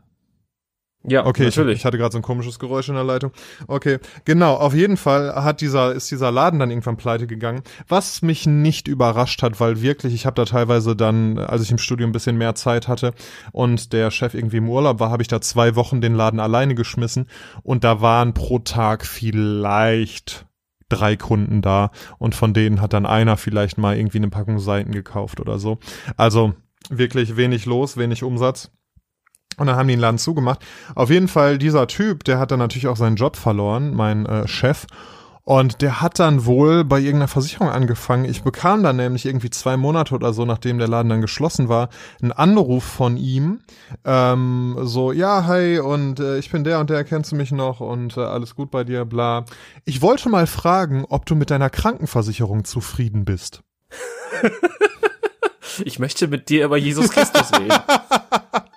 [1.04, 1.74] Ja, okay, natürlich.
[1.74, 3.30] Ich, ich hatte gerade so ein komisches Geräusch in der Leitung.
[3.68, 4.54] Okay, genau.
[4.54, 8.88] Auf jeden Fall hat dieser ist dieser Laden dann irgendwann pleite gegangen, was mich nicht
[8.88, 12.36] überrascht hat, weil wirklich ich habe da teilweise dann, als ich im Studium ein bisschen
[12.36, 13.14] mehr Zeit hatte
[13.52, 16.74] und der Chef irgendwie im Urlaub war, habe ich da zwei Wochen den Laden alleine
[16.74, 17.26] geschmissen
[17.62, 20.47] und da waren pro Tag vielleicht
[20.88, 24.92] drei Kunden da und von denen hat dann einer vielleicht mal irgendwie eine Packung Seiten
[24.92, 25.78] gekauft oder so.
[26.16, 26.54] Also
[26.90, 28.70] wirklich wenig los, wenig Umsatz.
[29.58, 30.64] Und dann haben die den Laden zugemacht.
[30.94, 34.46] Auf jeden Fall, dieser Typ, der hat dann natürlich auch seinen Job verloren, mein äh,
[34.46, 34.86] Chef.
[35.48, 38.26] Und der hat dann wohl bei irgendeiner Versicherung angefangen.
[38.26, 41.88] Ich bekam dann nämlich irgendwie zwei Monate oder so, nachdem der Laden dann geschlossen war,
[42.20, 43.60] einen Anruf von ihm.
[44.04, 47.80] Ähm, so, ja, hi, und äh, ich bin der und der, kennst du mich noch
[47.80, 49.46] und äh, alles gut bei dir, bla.
[49.86, 53.62] Ich wollte mal fragen, ob du mit deiner Krankenversicherung zufrieden bist.
[55.82, 57.72] ich möchte mit dir über Jesus Christus reden.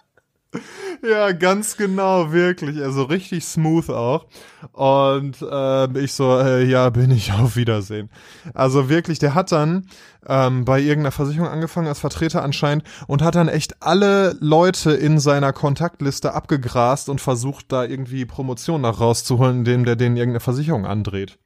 [1.04, 2.80] Ja, ganz genau, wirklich.
[2.80, 4.28] Also richtig smooth auch.
[4.72, 8.10] Und äh, ich so, äh, ja, bin ich auf Wiedersehen.
[8.54, 9.88] Also wirklich, der hat dann
[10.28, 15.20] ähm, bei irgendeiner Versicherung angefangen als Vertreter anscheinend und hat dann echt alle Leute in
[15.20, 20.86] seiner Kontaktliste abgegrast und versucht, da irgendwie Promotion nach rauszuholen, indem der denen irgendeine Versicherung
[20.86, 21.40] andreht.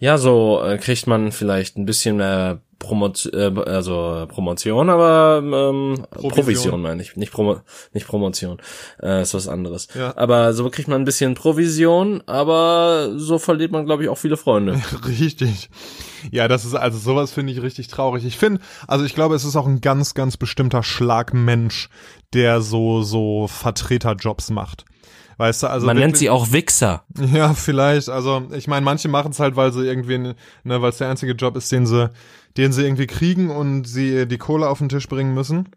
[0.00, 6.06] Ja, so äh, kriegt man vielleicht ein bisschen mehr Promot äh, also Promotion, aber ähm,
[6.10, 6.80] Provision.
[6.80, 7.60] meine ich, nicht Promo
[7.92, 8.56] nicht Promotion,
[9.02, 9.88] äh, ist was anderes.
[9.94, 10.16] Ja.
[10.16, 14.38] Aber so kriegt man ein bisschen Provision, aber so verliert man glaube ich auch viele
[14.38, 14.80] Freunde.
[15.06, 15.68] Richtig.
[16.30, 18.24] Ja, das ist also sowas finde ich richtig traurig.
[18.24, 21.90] Ich finde, also ich glaube, es ist auch ein ganz ganz bestimmter Schlag Mensch,
[22.32, 24.86] der so so Vertreterjobs macht.
[25.40, 27.04] Weißt du, also man nennt sie auch Wichser.
[27.32, 28.10] Ja, vielleicht.
[28.10, 30.34] Also ich meine, manche machen es halt, weil sie irgendwie, ne,
[30.64, 32.10] weil es der einzige Job ist, den sie,
[32.58, 35.70] den sie irgendwie kriegen und sie die Kohle auf den Tisch bringen müssen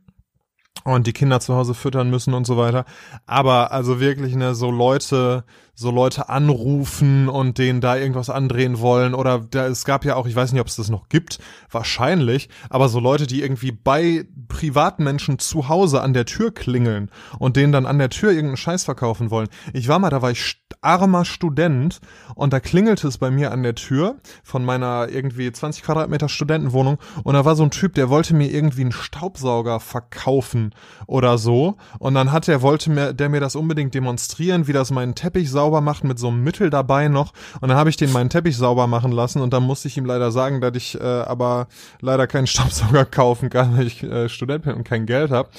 [0.83, 2.83] und die Kinder zu Hause füttern müssen und so weiter.
[3.25, 5.45] Aber also wirklich ne, so Leute,
[5.75, 10.27] so Leute anrufen und denen da irgendwas andrehen wollen oder da, es gab ja auch,
[10.27, 11.39] ich weiß nicht, ob es das noch gibt,
[11.71, 17.09] wahrscheinlich, aber so Leute, die irgendwie bei Privatmenschen zu Hause an der Tür klingeln
[17.39, 19.47] und denen dann an der Tür irgendeinen Scheiß verkaufen wollen.
[19.73, 22.01] Ich war mal, da war ich armer Student
[22.35, 26.99] und da klingelte es bei mir an der Tür von meiner irgendwie 20 Quadratmeter Studentenwohnung
[27.23, 30.75] und da war so ein Typ, der wollte mir irgendwie einen Staubsauger verkaufen
[31.07, 34.91] oder so und dann hat er, wollte mir, der mir das unbedingt demonstrieren, wie das
[34.91, 37.31] meinen Teppich sauber sauber macht mit so einem Mittel dabei noch.
[37.61, 40.05] Und dann habe ich den meinen Teppich sauber machen lassen und dann musste ich ihm
[40.05, 41.67] leider sagen, dass ich äh, aber
[42.01, 45.49] leider keinen Staubsauger kaufen kann, weil ich äh, Student bin und kein Geld habe.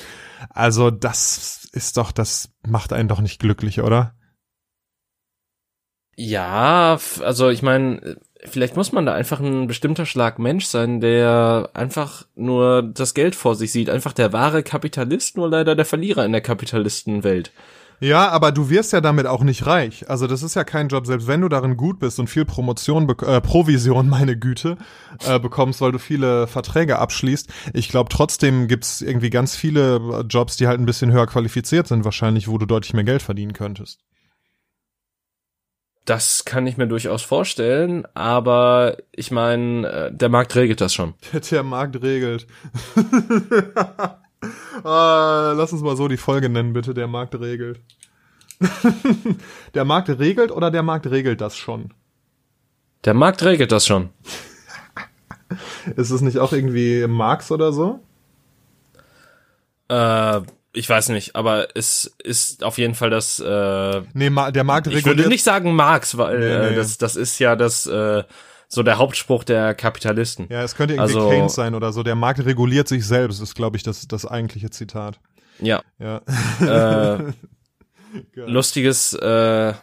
[0.50, 4.14] Also das ist doch, das macht einen doch nicht glücklich, oder?
[6.16, 11.70] Ja, also ich meine, vielleicht muss man da einfach ein bestimmter Schlag Mensch sein, der
[11.72, 16.24] einfach nur das Geld vor sich sieht, einfach der wahre Kapitalist, nur leider der Verlierer
[16.24, 17.52] in der Kapitalistenwelt.
[18.00, 20.08] Ja, aber du wirst ja damit auch nicht reich.
[20.08, 23.08] Also das ist ja kein Job, selbst wenn du darin gut bist und viel Promotion,
[23.08, 24.76] äh, Provision, meine Güte,
[25.26, 27.48] äh, bekommst, weil du viele Verträge abschließt.
[27.72, 32.04] Ich glaube, trotzdem gibt's irgendwie ganz viele Jobs, die halt ein bisschen höher qualifiziert sind,
[32.04, 34.00] wahrscheinlich, wo du deutlich mehr Geld verdienen könntest.
[36.04, 41.14] Das kann ich mir durchaus vorstellen, aber ich meine, äh, der Markt regelt das schon.
[41.50, 42.46] Der Markt regelt.
[44.84, 46.94] ah, lass uns mal so die Folge nennen, bitte.
[46.94, 47.80] Der Markt regelt.
[49.74, 51.92] der Markt regelt oder der Markt regelt das schon?
[53.04, 54.10] Der Markt regelt das schon.
[55.96, 58.00] Ist es nicht auch irgendwie Marx oder so?
[59.88, 60.40] Äh,
[60.72, 63.38] ich weiß nicht, aber es ist auf jeden Fall das.
[63.38, 64.98] Äh, nee, der Markt reguliert.
[64.98, 66.72] Ich würde nicht sagen Marx, weil nee, nee.
[66.72, 68.24] Äh, das, das ist ja das äh,
[68.68, 70.46] so der Hauptspruch der Kapitalisten.
[70.50, 72.02] Ja, es könnte irgendwie also, Keynes sein oder so.
[72.02, 75.20] Der Markt reguliert sich selbst, ist, glaube ich, das, das eigentliche Zitat.
[75.60, 75.82] Ja.
[75.98, 76.22] Ja.
[76.60, 77.32] Äh,
[78.34, 79.74] lustiges, äh,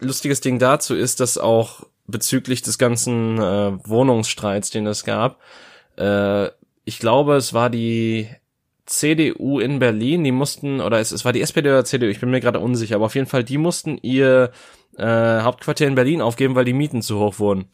[0.00, 5.40] lustiges Ding dazu ist, dass auch bezüglich des ganzen äh, Wohnungsstreits, den es gab,
[5.96, 6.48] äh,
[6.84, 8.28] ich glaube, es war die
[8.84, 12.30] CDU in Berlin, die mussten, oder es, es war die SPD oder CDU, ich bin
[12.30, 14.50] mir gerade unsicher, aber auf jeden Fall, die mussten ihr
[14.98, 17.70] äh, Hauptquartier in Berlin aufgeben, weil die Mieten zu hoch wurden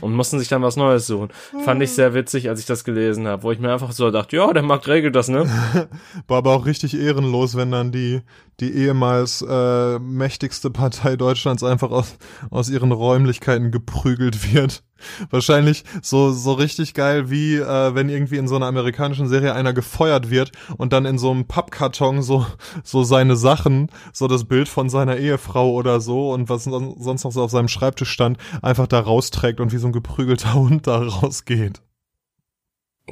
[0.00, 1.28] und mussten sich dann was Neues suchen.
[1.64, 4.36] Fand ich sehr witzig, als ich das gelesen habe, wo ich mir einfach so dachte,
[4.36, 5.46] ja, der Markt regelt das, ne?
[6.28, 8.22] War aber auch richtig ehrenlos, wenn dann die
[8.60, 12.16] die ehemals äh, mächtigste Partei Deutschlands einfach aus
[12.50, 14.82] aus ihren Räumlichkeiten geprügelt wird.
[15.30, 19.72] Wahrscheinlich so so richtig geil, wie äh, wenn irgendwie in so einer amerikanischen Serie einer
[19.72, 22.46] gefeuert wird und dann in so einem Pappkarton so
[22.82, 27.32] so seine Sachen, so das Bild von seiner Ehefrau oder so und was sonst noch
[27.32, 30.98] so auf seinem Schreibtisch stand, einfach da rausträgt und wie so ein geprügelter Hund da
[30.98, 31.80] rausgeht.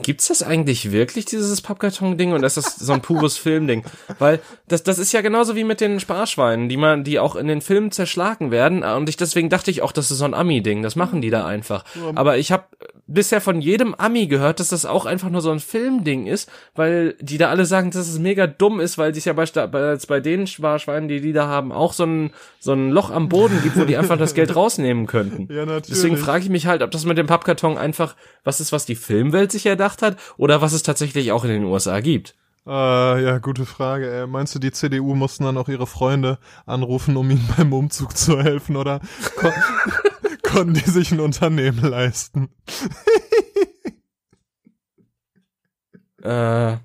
[0.03, 3.85] Gibt's das eigentlich wirklich, dieses Pappkarton-Ding, oder ist das so ein pures Filmding?
[4.19, 7.47] Weil das, das ist ja genauso wie mit den Sparschweinen, die man, die auch in
[7.47, 8.83] den Filmen zerschlagen werden.
[8.83, 10.83] Und ich deswegen dachte ich auch, das ist so ein Ami-Ding.
[10.83, 11.85] Das machen die da einfach.
[12.15, 12.65] Aber ich habe
[13.07, 17.15] bisher von jedem Ami gehört, dass das auch einfach nur so ein Filmding ist, weil
[17.21, 20.21] die da alle sagen, dass es mega dumm ist, weil es ja bei, bei, bei
[20.21, 23.79] den Sparschweinen, die die da haben, auch so ein, so ein Loch am Boden gibt,
[23.79, 25.53] wo die einfach das Geld rausnehmen könnten.
[25.53, 25.87] Ja, natürlich.
[25.87, 28.97] Deswegen frage ich mich halt, ob das mit dem Pappkarton einfach was ist, was die
[28.97, 32.35] Filmwelt sich erdacht gedacht hat oder was es tatsächlich auch in den USA gibt.
[32.67, 34.11] Uh, ja, gute Frage.
[34.11, 34.27] Ey.
[34.27, 38.43] Meinst du, die CDU mussten dann auch ihre Freunde anrufen, um ihnen beim Umzug zu
[38.43, 39.01] helfen, oder
[39.37, 39.53] kon
[40.43, 42.49] konnten die sich ein Unternehmen leisten?
[46.25, 46.77] äh,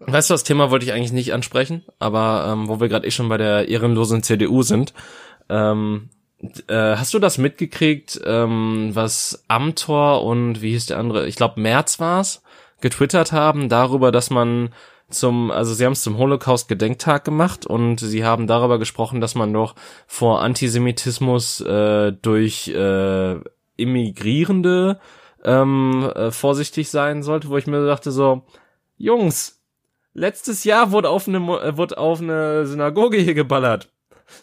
[0.00, 3.10] weißt du, das Thema wollte ich eigentlich nicht ansprechen, aber ähm, wo wir gerade eh
[3.10, 4.94] schon bei der ehrenlosen CDU sind,
[5.50, 6.08] ähm,
[6.68, 11.60] äh, hast du das mitgekriegt, ähm, was Amtor und wie hieß der andere, ich glaube
[11.60, 12.42] März war's,
[12.80, 14.70] getwittert haben darüber, dass man
[15.08, 19.52] zum, also sie haben es zum Holocaust-Gedenktag gemacht und sie haben darüber gesprochen, dass man
[19.52, 19.74] doch
[20.06, 23.36] vor Antisemitismus äh, durch äh,
[23.76, 24.98] Immigrierende
[25.44, 28.42] ähm, äh, vorsichtig sein sollte, wo ich mir dachte so,
[28.98, 29.62] Jungs,
[30.12, 33.88] letztes Jahr wurde auf eine, äh, wurde auf eine Synagoge hier geballert.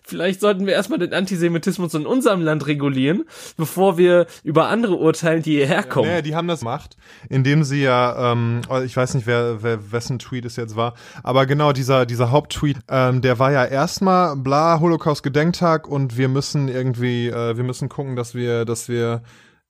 [0.04, 3.26] Vielleicht sollten wir erstmal den Antisemitismus in unserem Land regulieren,
[3.58, 6.10] bevor wir über andere urteilen, die hierher kommen.
[6.10, 6.96] Ja, die haben das gemacht,
[7.30, 10.94] indem sie ja, ähm, oh, ich weiß nicht, wer, wer wessen Tweet es jetzt war,
[11.24, 16.68] aber genau dieser dieser Haupttweet, ähm, der war ja erstmal bla Holocaust-Gedenktag und wir müssen
[16.68, 19.24] irgendwie, äh, wir müssen gucken, dass wir, dass wir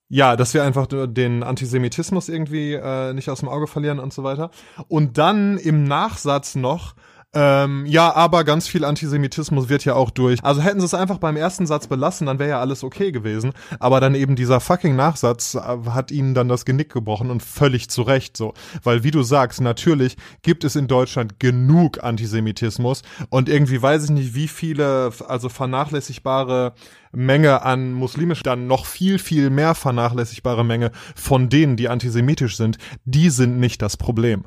[0.09, 4.24] ja, dass wir einfach den Antisemitismus irgendwie äh, nicht aus dem Auge verlieren und so
[4.24, 4.51] weiter.
[4.88, 6.93] Und dann im Nachsatz noch
[7.36, 10.44] ähm, ja, aber ganz viel Antisemitismus wird ja auch durch.
[10.44, 13.54] Also hätten sie es einfach beim ersten Satz belassen, dann wäre ja alles okay gewesen.
[13.80, 15.60] Aber dann eben dieser fucking Nachsatz äh,
[15.90, 18.54] hat ihnen dann das Genick gebrochen und völlig zu Recht so.
[18.84, 24.10] Weil wie du sagst, natürlich gibt es in Deutschland genug Antisemitismus und irgendwie weiß ich
[24.12, 26.74] nicht, wie viele, also vernachlässigbare
[27.12, 32.78] Menge an muslimisch, dann noch viel, viel mehr vernachlässigbare Menge von denen, die antisemitisch sind,
[33.06, 34.46] die sind nicht das Problem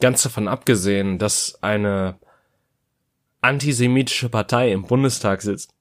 [0.00, 2.18] ganz davon abgesehen, dass eine
[3.40, 5.76] antisemitische Partei im Bundestag sitzt.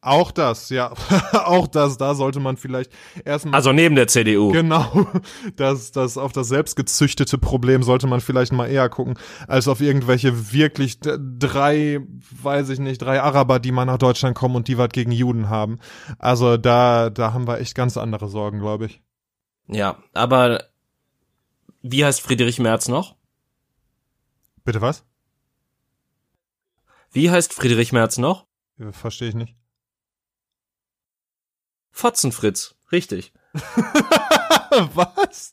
[0.00, 0.92] Auch das, ja.
[1.32, 2.92] auch das, da sollte man vielleicht
[3.24, 3.54] erstmal.
[3.54, 4.52] Also neben der CDU.
[4.52, 5.06] Genau.
[5.56, 10.52] Das, das, auf das selbstgezüchtete Problem sollte man vielleicht mal eher gucken, als auf irgendwelche
[10.52, 12.00] wirklich drei,
[12.42, 15.48] weiß ich nicht, drei Araber, die mal nach Deutschland kommen und die was gegen Juden
[15.48, 15.78] haben.
[16.18, 19.00] Also da, da haben wir echt ganz andere Sorgen, glaube ich.
[19.68, 20.64] Ja, aber
[21.82, 23.15] wie heißt Friedrich Merz noch?
[24.66, 25.04] Bitte was?
[27.12, 28.46] Wie heißt Friedrich Merz noch?
[28.90, 29.54] Verstehe ich nicht.
[31.92, 33.32] Fotzenfritz, richtig.
[34.94, 35.52] was?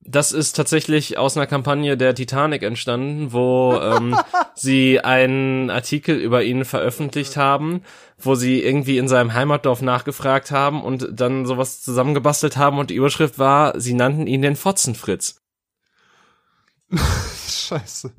[0.00, 4.18] Das ist tatsächlich aus einer Kampagne der Titanic entstanden, wo ähm,
[4.54, 7.82] sie einen Artikel über ihn veröffentlicht haben,
[8.16, 12.96] wo sie irgendwie in seinem Heimatdorf nachgefragt haben und dann sowas zusammengebastelt haben und die
[12.96, 15.42] Überschrift war, sie nannten ihn den Fotzenfritz.
[17.50, 18.14] Scheiße.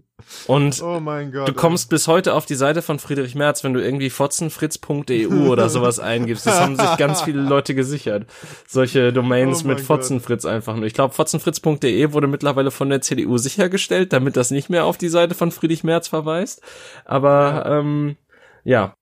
[0.48, 3.84] Und oh Gott, du kommst bis heute auf die Seite von Friedrich Merz, wenn du
[3.84, 6.46] irgendwie fotzenfritz.eu oder sowas eingibst.
[6.46, 8.26] Das haben sich ganz viele Leute gesichert.
[8.68, 10.86] Solche Domains oh mit Fotzenfritz einfach nur.
[10.86, 15.10] Ich glaube, fotzenfritz.de wurde mittlerweile von der CDU sichergestellt, damit das nicht mehr auf die
[15.10, 16.62] Seite von Friedrich Merz verweist.
[17.06, 18.18] Aber ähm,
[18.64, 18.96] ja,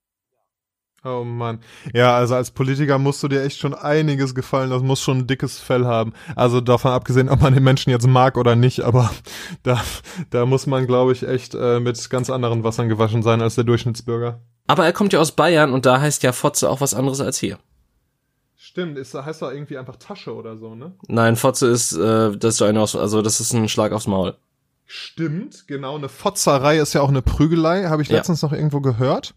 [1.04, 1.60] Oh Mann.
[1.94, 4.70] Ja, also als Politiker musst du dir echt schon einiges gefallen.
[4.70, 6.14] Das muss schon ein dickes Fell haben.
[6.36, 9.10] Also davon abgesehen, ob man den Menschen jetzt mag oder nicht, aber
[9.64, 9.82] da,
[10.30, 13.64] da muss man, glaube ich, echt äh, mit ganz anderen Wassern gewaschen sein als der
[13.64, 14.42] Durchschnittsbürger.
[14.68, 17.40] Aber er kommt ja aus Bayern und da heißt ja Fotze auch was anderes als
[17.40, 17.58] hier.
[18.56, 20.94] Stimmt, ist, heißt doch irgendwie einfach Tasche oder so, ne?
[21.08, 24.06] Nein, Fotze ist, äh, das ist so eine aus, also das ist ein Schlag aufs
[24.06, 24.36] Maul.
[24.92, 25.98] Stimmt, genau.
[25.98, 28.48] Eine Fotzerei ist ja auch eine Prügelei, habe ich letztens ja.
[28.48, 29.36] noch irgendwo gehört.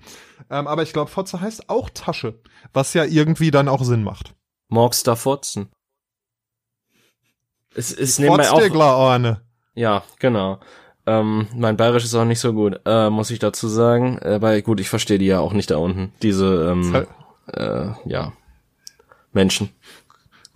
[0.48, 2.40] Ähm, aber ich glaube, Fotze heißt auch Tasche,
[2.72, 4.34] was ja irgendwie dann auch Sinn macht.
[4.68, 5.68] Morgst da Fotzen.
[7.74, 8.60] Es ist nebenbei auch.
[9.74, 10.58] Ja, genau.
[11.04, 14.20] Ähm, mein Bayerisch ist auch nicht so gut, äh, muss ich dazu sagen.
[14.20, 16.14] Aber gut, ich verstehe die ja auch nicht da unten.
[16.22, 17.06] Diese, ähm,
[17.48, 18.32] äh, ja,
[19.32, 19.68] Menschen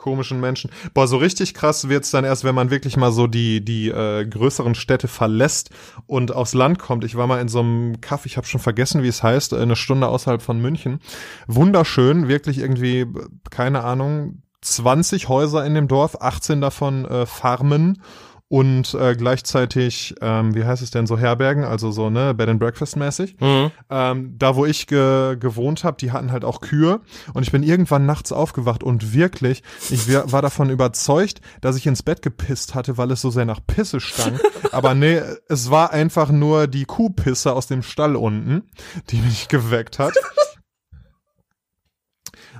[0.06, 0.70] komischen Menschen.
[0.94, 4.24] Boah, so richtig krass wird's dann erst, wenn man wirklich mal so die die äh,
[4.24, 5.70] größeren Städte verlässt
[6.06, 7.02] und aufs Land kommt.
[7.02, 9.74] Ich war mal in so einem Kaff, ich habe schon vergessen, wie es heißt, eine
[9.74, 11.00] Stunde außerhalb von München.
[11.48, 13.06] Wunderschön, wirklich irgendwie
[13.50, 18.00] keine Ahnung, 20 Häuser in dem Dorf, 18 davon äh, Farmen
[18.48, 22.60] und äh, gleichzeitig, ähm, wie heißt es denn, so Herbergen, also so, ne, Bed and
[22.60, 23.36] Breakfast mäßig.
[23.40, 23.72] Mhm.
[23.90, 27.00] Ähm, da, wo ich ge gewohnt habe, die hatten halt auch Kühe
[27.34, 32.04] und ich bin irgendwann nachts aufgewacht und wirklich, ich war davon überzeugt, dass ich ins
[32.04, 34.40] Bett gepisst hatte, weil es so sehr nach Pisse stank.
[34.72, 38.68] Aber nee, es war einfach nur die Kuhpisse aus dem Stall unten,
[39.10, 40.14] die mich geweckt hat.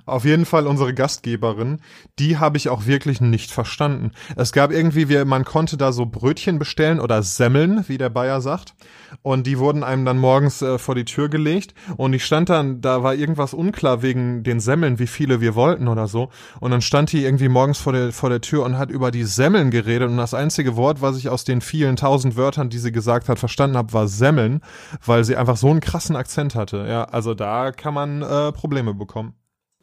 [0.07, 1.81] Auf jeden Fall unsere Gastgeberin,
[2.21, 4.13] die habe ich auch wirklich nicht verstanden.
[4.37, 8.41] Es gab irgendwie, wie, man konnte da so Brötchen bestellen oder Semmeln, wie der Bayer
[8.41, 8.75] sagt.
[9.23, 11.75] Und die wurden einem dann morgens äh, vor die Tür gelegt.
[11.97, 15.89] Und ich stand dann, da war irgendwas unklar wegen den Semmeln, wie viele wir wollten
[15.89, 16.31] oder so.
[16.61, 19.25] Und dann stand die irgendwie morgens vor der, vor der Tür und hat über die
[19.25, 20.09] Semmeln geredet.
[20.09, 23.41] Und das einzige Wort, was ich aus den vielen tausend Wörtern, die sie gesagt hat,
[23.41, 24.61] verstanden habe, war Semmeln,
[25.05, 26.87] weil sie einfach so einen krassen Akzent hatte.
[26.89, 29.35] Ja, also da kann man äh, Probleme bekommen.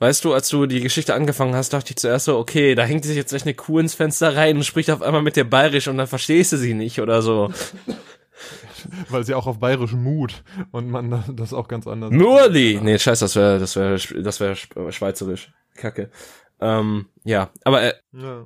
[0.03, 3.05] Weißt du, als du die Geschichte angefangen hast, dachte ich zuerst so, okay, da hängt
[3.05, 5.87] sich jetzt echt eine Kuh ins Fenster rein und spricht auf einmal mit dir bayerisch
[5.87, 7.53] und dann verstehst du sie nicht oder so.
[9.09, 12.11] Weil sie auch auf bayerisch Mut und man das auch ganz anders.
[12.11, 12.81] Murli!
[12.83, 14.57] Nee, scheiße, das wäre das wäre das wäre
[14.91, 15.53] schweizerisch.
[15.73, 16.09] Kacke.
[16.59, 18.45] Ähm, ja, aber äh, ja.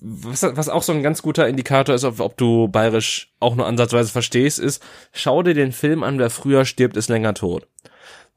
[0.00, 3.66] Was, was auch so ein ganz guter Indikator ist, ob, ob du bayerisch auch nur
[3.66, 7.68] ansatzweise verstehst, ist, schau dir den Film an, wer früher stirbt, ist länger tot.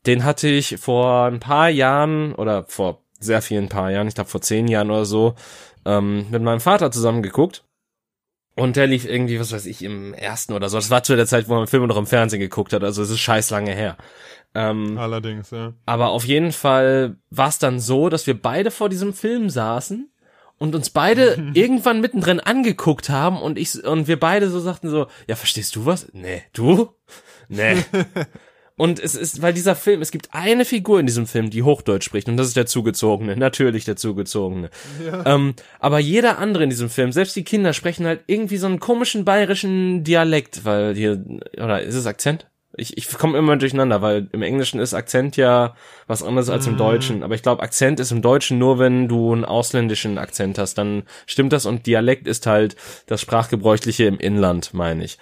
[0.07, 4.29] Den hatte ich vor ein paar Jahren oder vor sehr vielen paar Jahren, ich glaube
[4.29, 5.35] vor zehn Jahren oder so,
[5.85, 7.63] ähm, mit meinem Vater zusammen geguckt.
[8.55, 10.77] Und der lief irgendwie, was weiß ich, im ersten oder so.
[10.77, 12.83] Das war zu der Zeit, wo man Filme noch im Fernsehen geguckt hat.
[12.83, 13.97] Also es ist scheiß lange her.
[14.55, 15.73] Ähm, Allerdings, ja.
[15.85, 20.09] Aber auf jeden Fall war es dann so, dass wir beide vor diesem Film saßen
[20.57, 25.05] und uns beide irgendwann mittendrin angeguckt haben und ich und wir beide so sagten so,
[25.27, 26.07] ja, verstehst du was?
[26.13, 26.89] Nee, du?
[27.49, 27.77] Nee.
[28.77, 32.05] Und es ist, weil dieser Film, es gibt eine Figur in diesem Film, die Hochdeutsch
[32.05, 34.69] spricht, und das ist der Zugezogene, natürlich der Zugezogene.
[35.03, 35.25] Ja.
[35.25, 38.79] Ähm, aber jeder andere in diesem Film, selbst die Kinder, sprechen halt irgendwie so einen
[38.79, 41.25] komischen bayerischen Dialekt, weil hier,
[41.55, 42.45] oder ist es Akzent?
[42.79, 45.73] Ich, ich komme immer durcheinander, weil im Englischen ist Akzent ja
[46.05, 46.77] was anderes als im mm.
[46.77, 47.23] Deutschen.
[47.23, 50.77] Aber ich glaube, Akzent ist im Deutschen nur, wenn du einen ausländischen Akzent hast.
[50.77, 52.75] Dann stimmt das und Dialekt ist halt
[53.07, 55.17] das Sprachgebräuchliche im Inland, meine ich.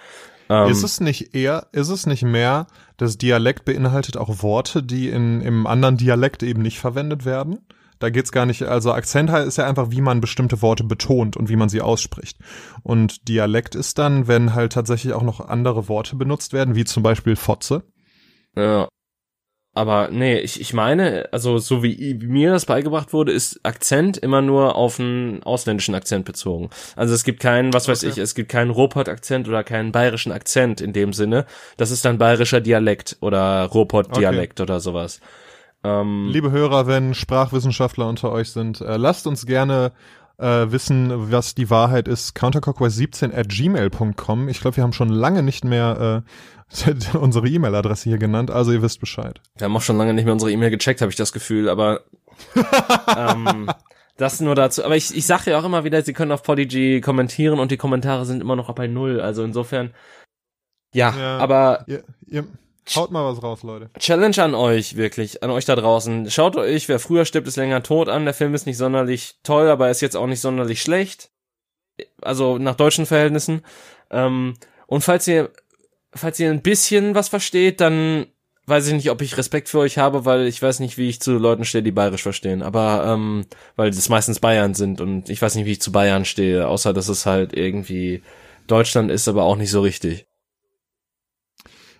[0.48, 2.66] Ähm, ist es nicht eher, ist es nicht mehr,
[2.96, 7.58] das Dialekt beinhaltet auch Worte, die in, im anderen Dialekt eben nicht verwendet werden?
[7.98, 11.48] Da geht's gar nicht, also Akzent ist ja einfach, wie man bestimmte Worte betont und
[11.48, 12.38] wie man sie ausspricht.
[12.82, 17.02] Und Dialekt ist dann, wenn halt tatsächlich auch noch andere Worte benutzt werden, wie zum
[17.02, 17.84] Beispiel Fotze.
[18.54, 18.88] Ja.
[19.76, 24.40] Aber nee, ich, ich meine, also so wie mir das beigebracht wurde, ist Akzent immer
[24.40, 26.70] nur auf einen ausländischen Akzent bezogen.
[26.96, 28.12] Also es gibt keinen, was weiß okay.
[28.12, 31.44] ich, es gibt keinen Ruhrpott-Akzent oder keinen bayerischen Akzent in dem Sinne.
[31.76, 34.62] Das ist dann bayerischer Dialekt oder Ruhrpott-Dialekt okay.
[34.62, 35.20] oder sowas.
[35.84, 39.92] Ähm, Liebe Hörer, wenn Sprachwissenschaftler unter euch sind, äh, lasst uns gerne
[40.38, 42.34] äh, wissen, was die Wahrheit ist.
[42.34, 44.48] counterclockwise17 at gmail.com.
[44.48, 46.30] Ich glaube, wir haben schon lange nicht mehr äh,
[47.20, 49.40] unsere E-Mail-Adresse hier genannt, also ihr wisst Bescheid.
[49.56, 52.02] Wir haben auch schon lange nicht mehr unsere E-Mail gecheckt, habe ich das Gefühl, aber
[53.16, 53.70] ähm,
[54.16, 54.84] das nur dazu.
[54.84, 57.76] Aber ich, ich sage ja auch immer wieder, sie können auf Podigy kommentieren und die
[57.76, 59.20] Kommentare sind immer noch bei null.
[59.20, 59.94] Also insofern,
[60.94, 62.46] ja, ja aber ihr, ihr,
[62.94, 63.90] haut mal was raus, Leute.
[63.98, 66.30] Challenge an euch, wirklich, an euch da draußen.
[66.30, 68.24] Schaut euch, wer früher stirbt, ist länger tot an.
[68.24, 71.30] Der Film ist nicht sonderlich toll, aber ist jetzt auch nicht sonderlich schlecht.
[72.22, 73.62] Also nach deutschen Verhältnissen.
[74.10, 74.54] Ähm,
[74.86, 75.50] Und falls ihr,
[76.16, 78.26] falls ihr ein bisschen was versteht, dann
[78.66, 81.20] weiß ich nicht, ob ich Respekt für euch habe, weil ich weiß nicht, wie ich
[81.20, 82.62] zu Leuten stehe, die bayerisch verstehen.
[82.62, 83.46] Aber ähm,
[83.76, 86.92] weil das meistens Bayern sind und ich weiß nicht, wie ich zu Bayern stehe, außer
[86.92, 88.22] dass es halt irgendwie
[88.66, 90.26] Deutschland ist, aber auch nicht so richtig.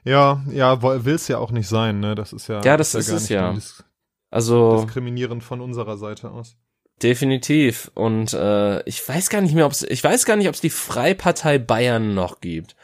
[0.05, 2.15] Ja, ja, will es ja auch nicht sein, ne?
[2.15, 2.63] Das ist ja.
[2.63, 3.57] Ja, das ist, ja es ja.
[4.31, 6.57] Also diskriminierend von unserer Seite aus.
[7.03, 7.91] Definitiv.
[7.95, 10.61] Und äh, ich weiß gar nicht mehr, ob es, ich weiß gar nicht, ob es
[10.61, 12.76] die Freipartei Bayern noch gibt.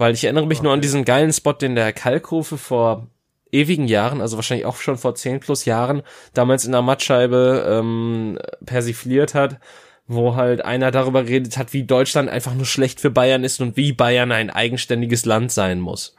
[0.00, 0.64] Weil ich erinnere mich okay.
[0.64, 3.08] nur an diesen geilen Spot, den der Kalkofe vor
[3.52, 6.00] ewigen Jahren, also wahrscheinlich auch schon vor zehn plus Jahren,
[6.32, 9.60] damals in der Mattscheibe ähm, persifliert hat,
[10.06, 13.76] wo halt einer darüber redet hat, wie Deutschland einfach nur schlecht für Bayern ist und
[13.76, 16.14] wie Bayern ein eigenständiges Land sein muss.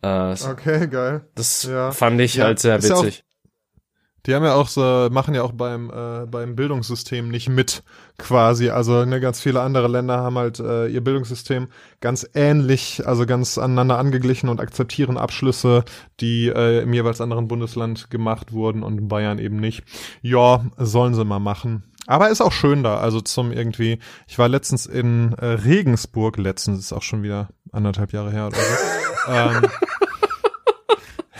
[0.00, 1.20] Äh, okay, geil.
[1.34, 1.90] Das ja.
[1.90, 3.22] fand ich ja, halt sehr witzig.
[4.26, 7.82] Die haben ja auch so, machen ja auch beim, äh, beim Bildungssystem nicht mit,
[8.20, 8.70] quasi.
[8.70, 11.68] Also ne, ganz viele andere Länder haben halt äh, ihr Bildungssystem
[12.00, 15.84] ganz ähnlich, also ganz aneinander angeglichen und akzeptieren Abschlüsse,
[16.20, 19.82] die äh, im jeweils anderen Bundesland gemacht wurden und in Bayern eben nicht.
[20.22, 21.84] Ja, sollen sie mal machen.
[22.06, 26.80] Aber ist auch schön da, also zum irgendwie, ich war letztens in äh, Regensburg, letztens
[26.80, 29.32] ist auch schon wieder anderthalb Jahre her oder so.
[29.32, 29.70] ähm,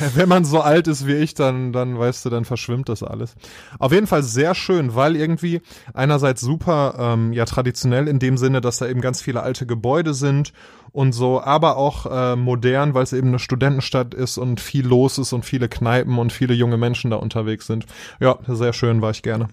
[0.15, 3.35] wenn man so alt ist wie ich, dann, dann weißt du, dann verschwimmt das alles.
[3.79, 5.61] Auf jeden Fall sehr schön, weil irgendwie
[5.95, 10.15] einerseits super, ähm, ja, traditionell in dem Sinne, dass da eben ganz viele alte Gebäude
[10.15, 10.53] sind
[10.93, 15.19] und so, aber auch äh, modern, weil es eben eine Studentenstadt ist und viel los
[15.19, 17.87] ist und viele Kneipen und viele junge Menschen da unterwegs sind.
[18.21, 19.49] Ja, sehr schön, war ich gerne.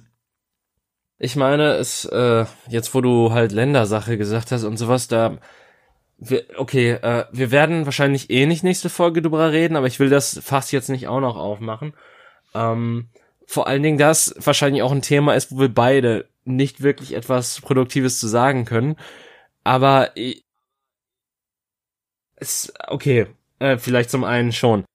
[1.19, 5.37] Ich meine, es, äh, jetzt wo du halt Ländersache gesagt hast und sowas, da
[6.17, 10.09] wir, okay, äh, wir werden wahrscheinlich eh nicht nächste Folge drüber reden, aber ich will
[10.09, 11.93] das fast jetzt nicht auch noch aufmachen.
[12.53, 13.09] Ähm,
[13.45, 17.61] vor allen Dingen, das wahrscheinlich auch ein Thema ist, wo wir beide nicht wirklich etwas
[17.61, 18.95] Produktives zu sagen können.
[19.63, 20.43] Aber ich,
[22.35, 23.27] es, okay,
[23.59, 24.85] äh, vielleicht zum einen schon.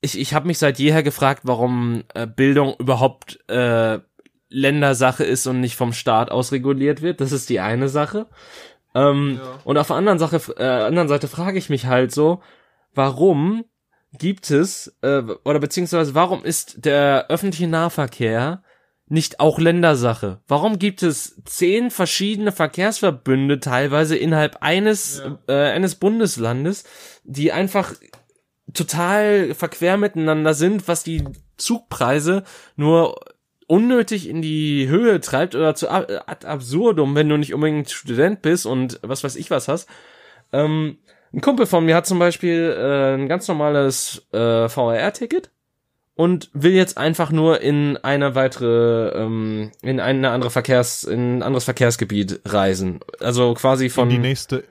[0.00, 4.00] Ich, ich habe mich seit jeher gefragt, warum äh, Bildung überhaupt äh,
[4.48, 7.20] Ländersache ist und nicht vom Staat aus reguliert wird.
[7.20, 8.26] Das ist die eine Sache.
[8.94, 9.58] Ähm, ja.
[9.64, 12.40] Und auf der anderen Sache, äh, anderen Seite frage ich mich halt so,
[12.94, 13.64] warum
[14.12, 18.62] gibt es, äh, oder beziehungsweise warum ist der öffentliche Nahverkehr
[19.06, 20.40] nicht auch Ländersache?
[20.46, 25.38] Warum gibt es zehn verschiedene Verkehrsverbünde teilweise innerhalb eines, ja.
[25.48, 26.84] äh, eines Bundeslandes,
[27.24, 27.94] die einfach
[28.72, 31.24] total verquer miteinander sind, was die
[31.56, 32.44] Zugpreise
[32.76, 33.20] nur
[33.74, 38.66] unnötig in die Höhe treibt oder zu ad absurdum, wenn du nicht unbedingt Student bist
[38.66, 39.88] und was weiß ich was hast.
[40.52, 40.98] Ähm,
[41.32, 45.50] ein Kumpel von mir hat zum Beispiel äh, ein ganz normales äh, VRR-Ticket
[46.14, 51.42] und will jetzt einfach nur in eine weitere, ähm, in eine andere Verkehrs, in ein
[51.42, 53.00] anderes Verkehrsgebiet reisen.
[53.18, 54.08] Also quasi von.
[54.08, 54.62] In die nächste.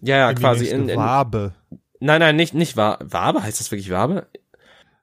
[0.00, 0.96] Ja, ja, in quasi in, in.
[0.96, 1.52] Wabe.
[2.00, 3.12] Nein, nein, nicht, nicht Wabe.
[3.12, 3.42] Wabe?
[3.42, 4.26] Heißt das wirklich Wabe?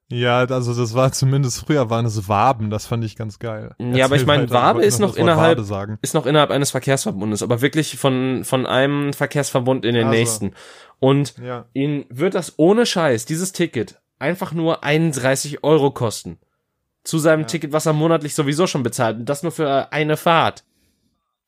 [0.09, 3.75] Ja, also das war zumindest früher waren es Waben, das fand ich ganz geil.
[3.79, 5.59] Erzähl ja, aber ich meine, Wabe ist noch innerhalb
[6.01, 10.51] ist noch innerhalb eines Verkehrsverbundes, aber wirklich von von einem Verkehrsverbund in den also, nächsten.
[10.99, 11.65] Und ja.
[11.73, 16.39] ihnen wird das ohne Scheiß dieses Ticket einfach nur 31 Euro kosten.
[17.03, 17.47] Zu seinem ja.
[17.47, 19.17] Ticket, was er monatlich sowieso schon bezahlt.
[19.17, 20.63] Und das nur für eine Fahrt.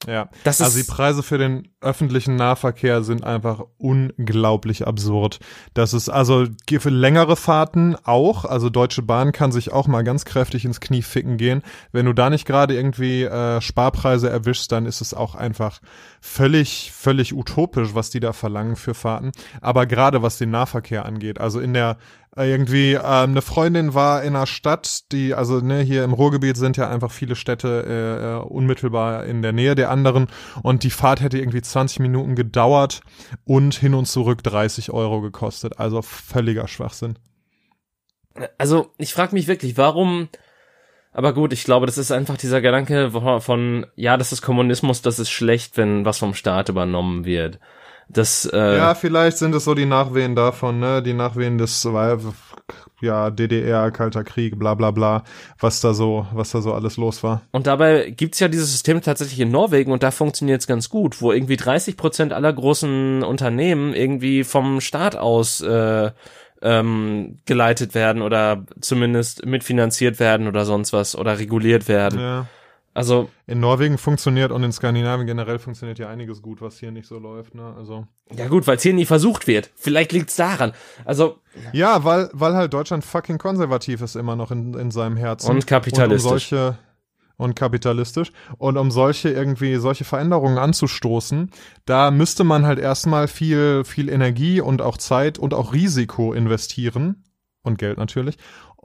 [0.06, 5.40] Ja, das also die Preise für den öffentlichen Nahverkehr sind einfach unglaublich absurd.
[5.74, 6.46] Das ist also
[6.80, 11.02] für längere Fahrten auch, also Deutsche Bahn kann sich auch mal ganz kräftig ins Knie
[11.02, 11.64] ficken gehen.
[11.92, 15.80] Wenn du da nicht gerade irgendwie äh, Sparpreise erwischst, dann ist es auch einfach
[16.22, 19.32] völlig, völlig utopisch, was die da verlangen für Fahrten.
[19.62, 21.98] Aber gerade was den Nahverkehr angeht, also in der
[22.46, 26.78] irgendwie ähm, eine Freundin war in einer Stadt, die also ne hier im Ruhrgebiet sind
[26.78, 30.28] ja einfach viele Städte äh, äh unmittelbar in der Nähe der anderen
[30.64, 33.02] und die Fahrt hätte irgendwie 20 Minuten gedauert
[33.46, 37.18] und hin und zurück 30 Euro gekostet, also völliger Schwachsinn.
[38.58, 40.30] Also ich frage mich wirklich, warum
[41.18, 43.10] aber gut, ich glaube, das ist einfach dieser Gedanke
[43.42, 47.60] von, ja, das ist Kommunismus, das ist schlecht, wenn was vom Staat übernommen wird.
[48.10, 51.04] Das, äh, ja, vielleicht sind es so die Nachwehen davon, ne?
[51.04, 51.86] Die Nachwehen des
[53.00, 55.24] ja, DDR, Kalter Krieg, bla bla bla,
[55.60, 57.42] was da so, was da so alles los war.
[57.52, 61.32] Und dabei gibt's ja dieses System tatsächlich in Norwegen und da funktioniert's ganz gut, wo
[61.32, 66.12] irgendwie 30 Prozent aller großen Unternehmen irgendwie vom Staat aus äh,
[66.62, 72.20] ähm, geleitet werden oder zumindest mitfinanziert werden oder sonst was oder reguliert werden.
[72.20, 72.48] Ja.
[72.98, 77.08] Also in Norwegen funktioniert und in Skandinavien generell funktioniert ja einiges gut, was hier nicht
[77.08, 77.76] so läuft, ne?
[77.78, 79.70] Also ja gut, weil es hier nie versucht wird.
[79.76, 80.74] Vielleicht liegt's daran.
[81.06, 81.38] Also
[81.74, 85.68] ja, weil weil halt Deutschland fucking konservativ ist immer noch in, in seinem Herzen und
[85.68, 86.26] kapitalistisch.
[86.26, 86.78] Und um solche
[87.38, 88.32] und kapitalistisch.
[88.58, 91.52] Und um solche irgendwie, solche Veränderungen anzustoßen,
[91.86, 97.24] da müsste man halt erstmal viel, viel Energie und auch Zeit und auch Risiko investieren.
[97.62, 98.38] Und Geld natürlich.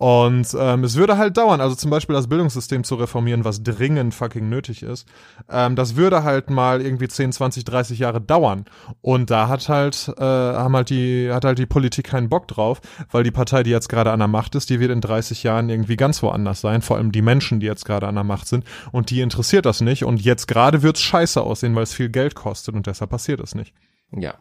[0.03, 4.13] Und ähm, es würde halt dauern, also zum Beispiel das Bildungssystem zu reformieren, was dringend
[4.13, 5.07] fucking nötig ist.
[5.49, 8.65] Ähm, das würde halt mal irgendwie 10, 20, 30 Jahre dauern.
[9.01, 12.81] Und da hat halt, äh, haben halt die, hat halt die Politik keinen Bock drauf,
[13.13, 15.69] weil die Partei, die jetzt gerade an der Macht ist, die wird in 30 Jahren
[15.69, 16.83] irgendwie ganz woanders sein.
[16.83, 18.65] Vor allem die Menschen, die jetzt gerade an der Macht sind.
[18.91, 20.03] Und die interessiert das nicht.
[20.03, 23.55] Und jetzt gerade wird's scheiße aussehen, weil es viel Geld kostet und deshalb passiert es
[23.55, 23.73] nicht.
[24.11, 24.35] Ja.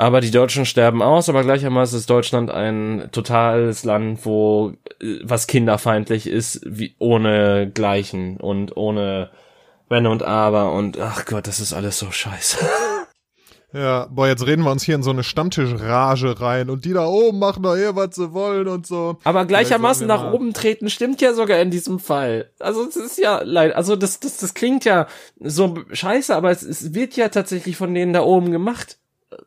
[0.00, 5.48] Aber die Deutschen sterben aus, aber gleichermaßen ist Deutschland ein totales Land, wo äh, was
[5.48, 9.30] kinderfeindlich ist, wie ohne Gleichen und ohne
[9.88, 12.58] Wenn und Aber und ach Gott, das ist alles so scheiße.
[13.74, 17.04] Ja, boah, jetzt reden wir uns hier in so eine Stammtischrage rein und die da
[17.04, 19.18] oben machen doch hier, was sie wollen und so.
[19.24, 22.50] Aber gleichermaßen nach oben treten stimmt ja sogar in diesem Fall.
[22.60, 25.06] Also es ist ja leid, also das, das, das klingt ja
[25.38, 28.96] so scheiße, aber es, es wird ja tatsächlich von denen da oben gemacht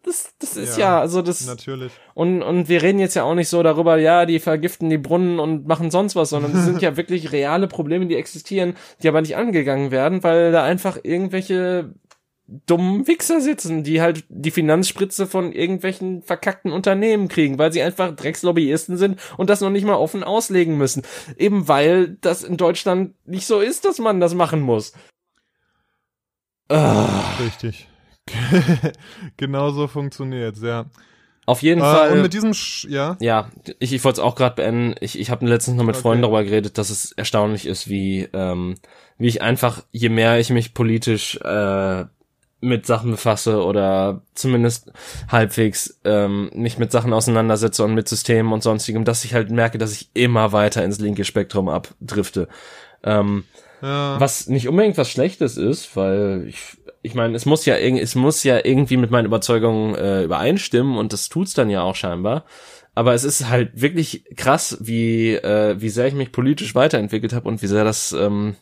[0.03, 1.45] das, das ist ja, ja, also das.
[1.45, 1.91] Natürlich.
[2.13, 5.39] Und, und wir reden jetzt ja auch nicht so darüber, ja, die vergiften die Brunnen
[5.39, 9.21] und machen sonst was, sondern es sind ja wirklich reale Probleme, die existieren, die aber
[9.21, 11.93] nicht angegangen werden, weil da einfach irgendwelche
[12.65, 18.15] dummen Wichser sitzen, die halt die Finanzspritze von irgendwelchen verkackten Unternehmen kriegen, weil sie einfach
[18.15, 21.03] Dreckslobbyisten sind und das noch nicht mal offen auslegen müssen.
[21.37, 24.93] Eben weil das in Deutschland nicht so ist, dass man das machen muss.
[27.39, 27.87] Richtig.
[29.37, 30.85] genau so funktioniert's, ja.
[31.45, 32.11] Auf jeden äh, Fall.
[32.11, 33.17] Und mit diesem, Sch ja.
[33.19, 33.49] Ja,
[33.79, 34.95] ich, ich wollte es auch gerade beenden.
[35.01, 36.03] Ich, ich habe letztens noch mit okay.
[36.03, 38.75] Freunden darüber geredet, dass es erstaunlich ist, wie, ähm,
[39.17, 42.05] wie ich einfach, je mehr ich mich politisch äh,
[42.61, 44.91] mit Sachen befasse oder zumindest
[45.29, 49.79] halbwegs ähm, mich mit Sachen auseinandersetze und mit Systemen und sonstigem, dass ich halt merke,
[49.79, 52.47] dass ich immer weiter ins linke Spektrum abdrifte.
[53.03, 53.45] Ähm,
[53.81, 54.19] ja.
[54.19, 58.43] Was nicht unbedingt was Schlechtes ist, weil ich ich meine, es muss ja es muss
[58.43, 62.45] ja irgendwie mit meinen Überzeugungen äh, übereinstimmen und das tut's dann ja auch scheinbar.
[62.93, 67.47] Aber es ist halt wirklich krass, wie äh, wie sehr ich mich politisch weiterentwickelt habe
[67.47, 68.55] und wie sehr das ähm,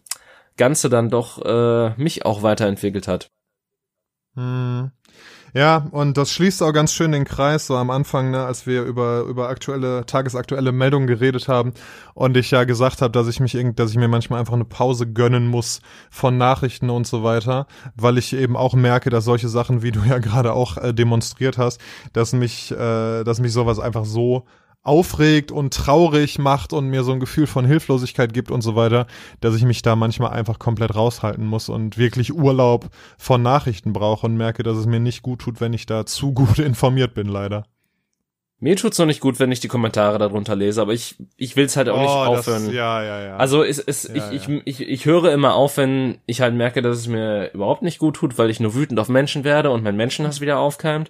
[0.58, 3.32] Ganze dann doch äh, mich auch weiterentwickelt hat.
[4.36, 4.92] Hm.
[5.54, 8.84] Ja, und das schließt auch ganz schön den Kreis, so am Anfang, ne, als wir
[8.84, 11.74] über, über aktuelle, tagesaktuelle Meldungen geredet haben
[12.14, 14.66] und ich ja gesagt habe, dass ich mich irgend, dass ich mir manchmal einfach eine
[14.66, 15.82] Pause gönnen muss
[16.12, 20.02] von Nachrichten und so weiter, weil ich eben auch merke, dass solche Sachen, wie du
[20.02, 21.82] ja gerade auch äh, demonstriert hast,
[22.14, 24.46] dass mich, äh, dass mich sowas einfach so
[24.82, 29.08] aufregt und traurig macht und mir so ein Gefühl von Hilflosigkeit gibt und so weiter,
[29.42, 34.26] dass ich mich da manchmal einfach komplett raushalten muss und wirklich Urlaub von Nachrichten brauche
[34.26, 37.28] und merke, dass es mir nicht gut tut, wenn ich da zu gut informiert bin,
[37.28, 37.66] leider.
[38.62, 41.78] Mir tut's noch nicht gut, wenn ich die Kommentare darunter lese, aber ich, ich will's
[41.78, 42.66] halt auch oh, nicht aufhören.
[42.66, 43.38] Das, ja, ja, ja.
[43.38, 44.60] Also es, es, ja, ich, ja.
[44.66, 48.00] Ich, ich, ich höre immer auf, wenn ich halt merke, dass es mir überhaupt nicht
[48.00, 51.10] gut tut, weil ich nur wütend auf Menschen werde und mein Menschenhass wieder aufkeimt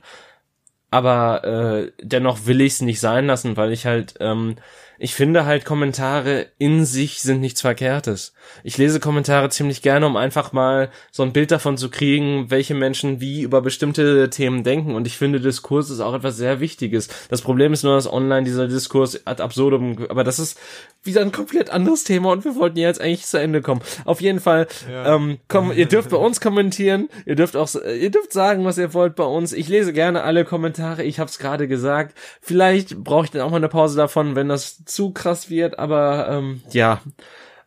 [0.92, 4.56] aber äh, dennoch will ich es nicht sein lassen, weil ich halt ähm,
[5.00, 8.34] ich finde halt Kommentare in sich sind nichts Verkehrtes.
[8.64, 12.76] Ich lese Kommentare ziemlich gerne, um einfach mal so ein Bild davon zu kriegen, welche
[12.76, 14.96] Menschen wie über bestimmte Themen denken.
[14.96, 17.08] Und ich finde, Diskurs ist auch etwas sehr Wichtiges.
[17.30, 20.60] Das Problem ist nur, dass online dieser Diskurs ad absurdum, aber das ist
[21.04, 23.82] wieder ein komplett anderes Thema und wir wollten ja jetzt eigentlich zu Ende kommen.
[24.04, 25.16] Auf jeden Fall, ja.
[25.16, 28.94] ähm, komm, ihr dürft bei uns kommentieren, ihr dürft auch, ihr dürft sagen, was ihr
[28.94, 29.54] wollt bei uns.
[29.54, 32.18] Ich lese gerne alle Kommentare, ich habe es gerade gesagt.
[32.42, 36.28] Vielleicht brauche ich dann auch mal eine Pause davon, wenn das zu krass wird, aber
[36.30, 37.02] ähm, ja.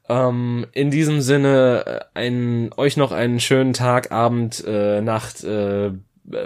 [0.08, 5.92] Ähm, in diesem Sinne äh, ein, euch noch einen schönen Tag, Abend, äh, Nacht, äh,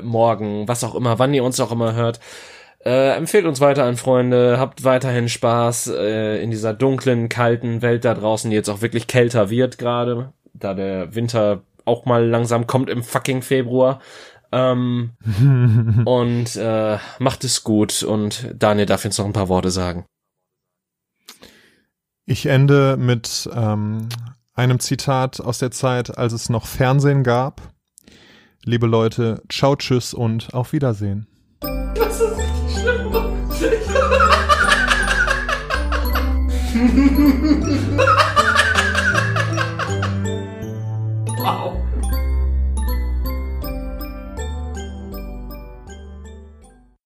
[0.02, 2.20] Morgen, was auch immer, wann ihr uns auch immer hört.
[2.84, 8.04] Äh, empfehlt uns weiter an Freunde, habt weiterhin Spaß äh, in dieser dunklen, kalten Welt
[8.04, 12.66] da draußen, die jetzt auch wirklich kälter wird gerade, da der Winter auch mal langsam
[12.66, 14.00] kommt im fucking Februar.
[14.52, 15.10] Ähm,
[16.04, 20.04] und äh, macht es gut und Daniel darf jetzt noch ein paar Worte sagen.
[22.28, 24.08] Ich ende mit ähm,
[24.52, 27.72] einem Zitat aus der Zeit, als es noch Fernsehen gab.
[28.64, 31.28] Liebe Leute, ciao, tschüss und auf Wiedersehen.
[31.60, 33.12] Das ist schlimm.